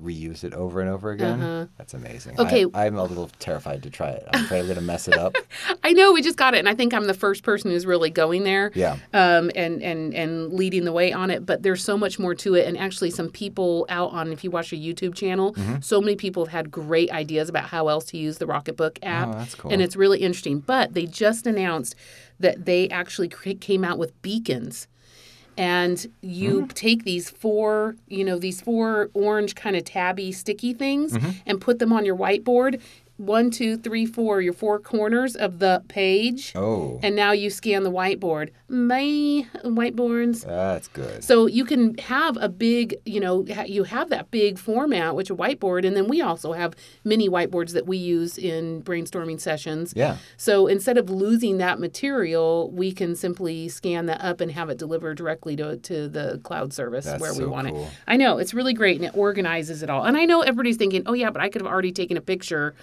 reuse 0.05 0.45
it 0.45 0.53
over 0.55 0.81
and 0.81 0.91
over 0.91 1.11
again. 1.11 1.69
That's 1.79 1.95
amazing. 1.95 2.39
Uh-huh. 2.39 2.47
Okay. 2.47 2.67
I, 2.75 2.87
I'm 2.87 2.97
a 2.97 3.05
little 3.05 3.31
terrified 3.39 3.83
to 3.85 3.91
try 3.91 4.11
it. 4.11 4.25
I'm 4.33 4.45
afraid 4.45 4.61
I'm 4.61 4.67
going 4.67 4.77
to 4.77 4.83
mess 4.83 5.09
it 5.09 5.17
up. 5.17 5.35
I 5.85 5.93
know 5.93 6.13
we 6.13 6.21
just 6.23 6.37
got 6.37 6.55
it, 6.55 6.59
and 6.59 6.69
I 6.69 6.75
think 6.75 6.93
I'm 6.93 7.07
the 7.07 7.15
first 7.15 7.43
person 7.43 7.71
who's 7.71 7.87
really 7.87 8.11
going 8.11 8.45
there. 8.45 8.71
Yeah. 8.75 8.97
Um, 9.13 9.51
and 9.57 9.83
and 9.83 10.15
and 10.15 10.53
leading 10.53 10.85
the 10.85 10.93
way 10.93 11.13
on 11.13 11.31
it, 11.31 11.47
but 11.47 11.63
there's 11.63 11.83
so 11.83 11.97
much 11.97 12.19
more 12.19 12.35
to 12.37 12.55
it. 12.55 12.67
And 12.67 12.77
actually, 12.79 13.11
some 13.11 13.31
people 13.31 13.87
out 13.89 14.13
on 14.13 14.33
if 14.33 14.45
you 14.45 14.51
watch 14.51 14.73
a 14.73 14.77
YouTube 14.77 15.15
channel, 15.15 15.53
Mm-hmm. 15.55 15.81
so 15.81 16.01
many 16.01 16.17
people 16.17 16.45
have 16.47 16.53
had 16.53 16.71
great 16.71 17.11
ideas 17.11 17.49
about 17.49 17.65
how 17.65 17.89
else 17.89 18.05
to 18.07 18.17
use 18.19 18.39
the 18.39 18.47
Rocketbook 18.47 18.99
app. 19.03 19.29
Oh, 19.29 19.33
that's 19.33 19.55
cool. 19.55 19.73
And 19.73 19.81
it's 19.83 19.97
really 19.97 20.21
interesting. 20.21 20.59
But 20.61 20.95
they 20.95 21.07
just 21.07 21.47
announced 21.47 21.95
that 22.41 22.65
they 22.67 22.89
actually 22.89 23.29
came 23.29 23.85
out 23.85 23.99
with 23.99 24.21
beacons. 24.23 24.89
And 25.57 26.07
you 26.21 26.63
Mm-hmm. 26.63 26.67
take 26.69 27.05
these 27.05 27.31
four, 27.31 27.97
you 28.09 28.25
know, 28.25 28.39
these 28.39 28.61
four 28.61 29.11
orange 29.15 29.55
kind 29.55 29.77
of 29.77 29.85
tabby 29.85 30.33
sticky 30.33 30.73
things 30.75 31.13
Mm-hmm. 31.13 31.31
and 31.47 31.61
put 31.61 31.79
them 31.79 31.93
on 31.93 32.05
your 32.05 32.17
whiteboard. 32.17 32.81
One, 33.17 33.53
two, 33.53 33.77
three, 33.77 34.07
four, 34.07 34.41
your 34.41 34.53
four 34.53 34.81
corners 34.81 35.37
of 35.37 35.61
the 35.61 35.85
page. 35.87 36.53
Oh, 36.57 36.99
And 37.01 37.15
now 37.15 37.31
you 37.31 37.49
scan 37.49 37.85
the 37.85 37.91
whiteboard. 37.91 38.51
My 38.69 39.47
whiteboards. 39.65 40.45
that's 40.45 40.89
good. 40.89 41.23
So 41.23 41.47
you 41.47 41.65
can 41.65 41.97
have 41.99 42.37
a 42.41 42.49
big, 42.49 42.97
you 43.07 43.21
know, 43.21 43.45
you 43.67 43.85
have 43.85 44.11
that 44.11 44.33
big 44.33 44.59
format, 44.59 45.15
which 45.15 45.31
a 45.31 45.37
whiteboard, 45.37 45.87
and 45.87 45.97
then 45.97 46.09
we 46.09 46.21
also 46.23 46.55
have 46.55 46.75
mini 47.05 47.29
whiteboards 47.29 47.73
that 47.75 47.87
we 47.87 47.99
use 47.99 48.37
in 48.37 48.83
brainstorming 48.83 49.41
sessions. 49.41 49.93
Yeah. 49.95 50.17
So 50.37 50.67
instead 50.67 50.99
of 50.99 51.09
losing 51.09 51.59
that 51.59 51.79
material, 51.79 52.73
we 52.73 52.91
can 52.91 53.15
simply 53.15 53.69
scan 53.69 54.07
that 54.07 54.23
up 54.25 54.41
and 54.41 54.51
have 54.51 54.71
it 54.71 54.79
delivered 54.79 55.17
directly 55.19 55.55
to, 55.57 55.77
to 55.77 56.09
the 56.09 56.41
cloud 56.43 56.73
service 56.73 57.05
That's 57.05 57.21
where 57.21 57.33
we 57.33 57.45
want 57.47 57.69
cool. 57.69 57.85
it. 57.85 57.91
I 58.09 58.17
know 58.17 58.39
it's 58.39 58.55
really 58.55 58.75
great 58.75 58.97
and 58.97 59.05
it 59.05 59.17
organizes 59.17 59.85
it 59.85 59.91
all. 59.91 60.03
And 60.05 60.17
I 60.17 60.25
know 60.25 60.41
everybody's 60.41 60.79
thinking, 60.79 61.05
oh 61.07 61.13
yeah, 61.13 61.31
but 61.31 61.41
I 61.41 61.49
could 61.49 61.63
have 61.63 61.71
already 61.71 61.93
taken 61.93 62.17
a 62.17 62.21
picture 62.21 62.75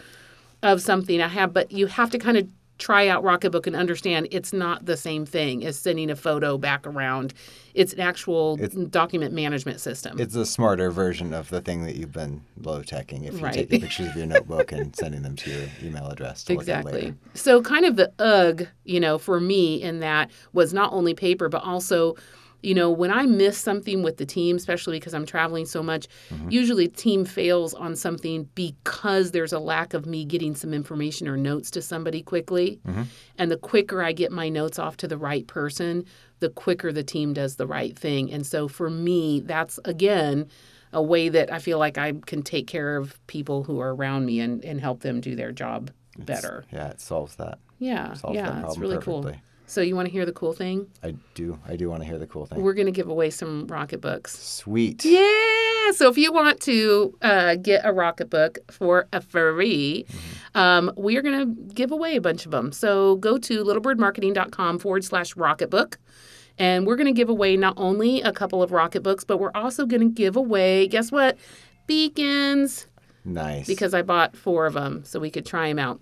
of 0.64 0.82
something 0.82 1.22
I 1.22 1.28
have, 1.28 1.54
but 1.54 1.72
you 1.72 1.88
have 1.88 2.10
to 2.12 2.18
kind 2.20 2.38
of 2.38 2.48
try 2.78 3.08
out 3.08 3.24
Rocketbook 3.24 3.68
and 3.68 3.76
understand 3.76 4.28
it's 4.32 4.52
not 4.54 4.86
the 4.88 4.98
same 4.98 5.24
thing 5.24 5.64
as 5.64 5.78
sending 5.78 6.10
a 6.10 6.16
photo 6.16 6.58
back 6.58 6.88
around. 6.88 7.32
It's 7.76 7.94
an 7.94 8.00
actual 8.00 8.58
document 8.58 9.34
management 9.36 9.80
system. 9.80 10.20
It's 10.20 10.34
a 10.36 10.48
smarter 10.48 10.90
version 10.90 11.32
of 11.32 11.50
the 11.50 11.62
thing 11.62 11.84
that 11.86 11.96
you've 11.96 12.12
been 12.12 12.42
low 12.60 12.82
teching. 12.82 13.28
If 13.28 13.34
you're 13.34 13.44
Right. 13.44 13.54
taking 13.54 13.82
pictures 13.82 14.08
of 14.08 14.16
your 14.18 14.26
notebook 14.26 14.72
and 14.72 14.96
sending 15.04 15.22
them 15.22 15.36
to 15.38 15.52
your 15.52 15.70
email 15.84 16.08
address 16.08 16.44
to 16.46 16.54
look 16.54 16.62
at 16.62 16.80
Exactly. 16.80 17.02
later. 17.02 17.16
So, 17.36 17.62
kind 17.62 17.86
of 17.86 17.98
the 17.98 18.12
ugh, 18.18 18.68
you 18.84 19.00
know, 19.00 19.20
for 19.20 19.40
me 19.40 19.80
in 19.82 20.00
that 20.00 20.32
was 20.54 20.74
not 20.74 20.92
only 20.92 21.14
paper, 21.14 21.50
but 21.50 21.64
also, 21.64 22.16
you 22.64 22.74
know, 22.76 22.90
when 22.90 23.12
I 23.12 23.26
miss 23.26 23.58
something 23.58 24.04
with 24.04 24.18
the 24.18 24.26
team, 24.26 24.56
especially 24.56 25.00
because 25.00 25.14
I'm 25.14 25.26
traveling 25.26 25.66
so 25.66 25.82
much, 25.82 26.08
Mm-hmm. 26.30 26.50
usually 26.50 26.88
team 26.88 27.26
fails 27.26 27.74
on 27.74 27.96
something 27.96 28.48
because 28.56 29.32
there's 29.32 29.54
a 29.54 29.60
lack 29.60 29.94
of 29.94 30.06
me 30.06 30.26
getting 30.26 30.56
some 30.56 30.74
information 30.74 31.28
or 31.28 31.38
notes 31.38 31.72
to 31.72 31.82
somebody 31.82 32.22
quickly. 32.22 32.80
Mm-hmm. 32.88 33.04
And 33.38 33.52
the 33.52 33.58
quicker 33.58 34.02
I 34.02 34.12
get 34.12 34.32
my 34.32 34.50
notes 34.50 34.80
off 34.80 34.98
to 34.98 35.08
the 35.08 35.18
right 35.18 35.46
person, 35.48 36.06
the 36.40 36.50
quicker 36.50 36.92
the 36.92 37.04
team 37.04 37.34
does 37.34 37.56
the 37.56 37.68
right 37.68 37.98
thing. 37.98 38.32
And 38.32 38.46
so 38.46 38.68
for 38.68 38.90
me, 38.90 39.40
that's 39.42 39.80
again, 39.86 40.48
a 40.94 41.02
way 41.02 41.30
that 41.30 41.52
I 41.52 41.60
feel 41.60 41.80
like 41.80 41.98
I 41.98 42.14
can 42.26 42.44
take 42.44 42.68
care 42.68 42.98
of 42.98 43.20
people 43.28 43.64
who 43.64 43.80
are 43.80 43.94
around 43.96 44.26
me 44.26 44.40
and, 44.40 44.64
and 44.64 44.80
help 44.80 45.02
them 45.02 45.22
do 45.22 45.36
their 45.36 45.52
job 45.52 45.92
better. 46.18 46.66
Yeah, 46.72 46.90
it 46.90 47.02
solves 47.02 47.36
that. 47.36 47.60
Yeah, 47.80 48.14
solves 48.14 48.36
that 48.38 48.46
yeah, 48.46 48.52
it's 48.52 48.62
problem 48.62 48.82
really 48.82 48.98
cool. 49.02 49.32
So 49.72 49.80
you 49.80 49.96
want 49.96 50.08
to 50.08 50.12
hear 50.12 50.26
the 50.26 50.34
cool 50.34 50.52
thing? 50.52 50.88
I 51.02 51.16
do. 51.34 51.58
I 51.66 51.78
do 51.78 51.90
want 51.90 52.02
to 52.02 52.06
hear 52.06 52.20
the 52.20 52.28
cool 52.28 52.46
thing. 52.46 52.62
We're 52.62 52.74
going 52.74 52.88
to 52.88 52.92
give 52.92 53.08
away 53.08 53.30
some 53.30 53.68
Rocketbooks. 53.68 54.28
Sweet. 54.28 55.06
Yeah. 55.06 55.92
So 55.94 56.10
if 56.10 56.18
you 56.18 56.34
want 56.34 56.60
to 56.64 57.18
uh, 57.22 57.56
get 57.56 57.86
a 57.86 57.94
Rocketbook 57.94 58.58
for 58.70 59.08
a 59.14 59.22
free, 59.22 60.06
um, 60.56 60.92
we 60.98 61.16
are 61.16 61.22
going 61.22 61.40
to 61.40 61.74
give 61.74 61.92
away 61.94 62.18
a 62.18 62.22
bunch 62.22 62.44
of 62.46 62.52
them. 62.52 62.74
So 62.74 63.16
go 63.16 63.38
to 63.38 63.64
littlebirdmarketing.com 63.64 64.80
forward 64.80 65.06
slash 65.06 65.36
rocketbook. 65.36 65.96
And 66.58 66.86
we're 66.86 66.98
going 66.98 67.08
to 67.08 67.14
give 67.14 67.30
away 67.30 67.56
not 67.56 67.76
only 67.78 68.22
a 68.22 68.34
couple 68.34 68.62
of 68.62 68.72
Rocketbooks, 68.72 69.26
but 69.26 69.38
we're 69.38 69.54
also 69.56 69.86
going 69.86 70.02
to 70.02 70.14
give 70.14 70.36
away, 70.36 70.86
guess 70.90 71.14
what? 71.14 71.38
Beacons 71.88 72.88
Nice. 73.24 73.68
because 73.68 73.94
I 73.94 74.02
bought 74.02 74.36
four 74.36 74.66
of 74.66 74.74
them 74.74 75.06
so 75.06 75.18
we 75.18 75.32
could 75.32 75.46
try 75.46 75.70
them 75.70 75.80
out. 75.80 76.02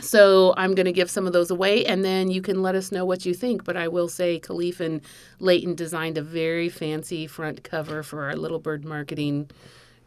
So 0.00 0.54
I'm 0.56 0.74
going 0.74 0.86
to 0.86 0.92
give 0.92 1.10
some 1.10 1.26
of 1.26 1.32
those 1.32 1.50
away, 1.50 1.84
and 1.84 2.04
then 2.04 2.30
you 2.30 2.40
can 2.40 2.62
let 2.62 2.74
us 2.74 2.92
know 2.92 3.04
what 3.04 3.26
you 3.26 3.34
think. 3.34 3.64
But 3.64 3.76
I 3.76 3.88
will 3.88 4.08
say, 4.08 4.38
Khalif 4.38 4.80
and 4.80 5.00
Leighton 5.40 5.74
designed 5.74 6.18
a 6.18 6.22
very 6.22 6.68
fancy 6.68 7.26
front 7.26 7.64
cover 7.64 8.02
for 8.02 8.24
our 8.24 8.36
Little 8.36 8.58
Bird 8.60 8.84
Marketing 8.84 9.50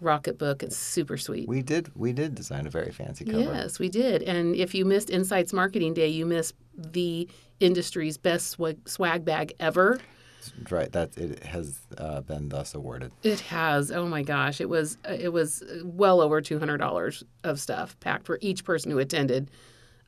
Rocketbook. 0.01 0.63
It's 0.63 0.77
super 0.77 1.17
sweet. 1.17 1.47
we 1.47 1.61
did. 1.61 1.91
We 1.95 2.13
did 2.13 2.35
design 2.35 2.65
a 2.67 2.69
very 2.69 2.91
fancy 2.91 3.25
cover. 3.25 3.39
Yes, 3.39 3.79
we 3.79 3.89
did. 3.89 4.23
And 4.23 4.55
if 4.55 4.73
you 4.73 4.85
missed 4.85 5.09
Insights 5.09 5.53
Marketing 5.53 5.93
Day, 5.93 6.07
you 6.07 6.25
missed 6.25 6.55
the 6.75 7.27
industry's 7.59 8.17
best 8.17 8.49
swag, 8.49 8.87
swag 8.87 9.25
bag 9.25 9.53
ever. 9.59 9.99
Right. 10.71 10.91
That 10.91 11.15
it 11.17 11.43
has 11.43 11.81
uh, 11.99 12.21
been 12.21 12.49
thus 12.49 12.73
awarded. 12.73 13.11
It 13.21 13.41
has. 13.41 13.91
Oh 13.91 14.07
my 14.07 14.23
gosh, 14.23 14.59
it 14.59 14.69
was 14.69 14.97
it 15.07 15.31
was 15.31 15.63
well 15.83 16.19
over 16.19 16.41
two 16.41 16.57
hundred 16.57 16.77
dollars 16.77 17.23
of 17.43 17.59
stuff 17.59 17.99
packed 17.99 18.25
for 18.25 18.39
each 18.41 18.63
person 18.65 18.89
who 18.89 18.97
attended 18.97 19.51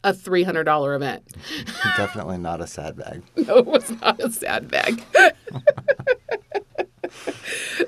a 0.04 0.14
three 0.14 0.44
hundred 0.44 0.66
dollar 0.66 0.94
event. 0.96 1.24
Definitely 1.98 2.38
not 2.38 2.62
a 2.62 2.68
sad 2.68 2.98
bag. 2.98 3.24
No, 3.48 3.58
it 3.58 3.66
was 3.66 3.90
not 4.02 4.20
a 4.22 4.32
sad 4.32 4.70
bag. 4.70 5.04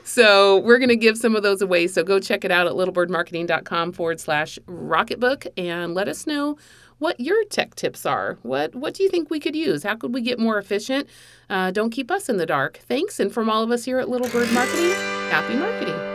so 0.04 0.60
we're 0.60 0.78
going 0.80 0.90
to 0.90 0.96
give 0.96 1.18
some 1.18 1.36
of 1.36 1.44
those 1.44 1.62
away. 1.62 1.88
So 1.88 2.04
go 2.04 2.20
check 2.20 2.44
it 2.44 2.52
out 2.52 2.68
at 2.68 2.74
littlebirdmarketing.com 2.74 3.94
forward 3.94 4.20
slash 4.20 4.60
rocketbook 4.68 5.48
and 5.58 5.94
let 5.94 6.08
us 6.08 6.28
know 6.28 6.58
what 7.00 7.20
your 7.20 7.44
tech 7.46 7.76
tips 7.76 8.06
are. 8.06 8.38
What 8.42 8.76
what 8.76 8.94
do 8.94 9.04
you 9.04 9.10
think 9.10 9.30
we 9.30 9.40
could 9.40 9.56
use? 9.56 9.84
How 9.84 9.96
could 9.96 10.14
we 10.14 10.22
get 10.22 10.40
more 10.40 10.58
efficient? 10.58 11.08
Uh, 11.50 11.72
don't 11.72 11.90
keep 11.90 12.12
us 12.12 12.30
in 12.30 12.38
the 12.38 12.46
dark. 12.46 12.78
Thanks. 12.88 13.20
And 13.20 13.32
from 13.32 13.50
all 13.50 13.64
of 13.64 13.72
us 13.72 13.86
here 13.86 14.00
at 14.00 14.10
Little 14.10 14.30
Bird 14.30 14.52
Marketing, 14.52 14.92
happy 15.30 15.56
marketing. 15.56 16.15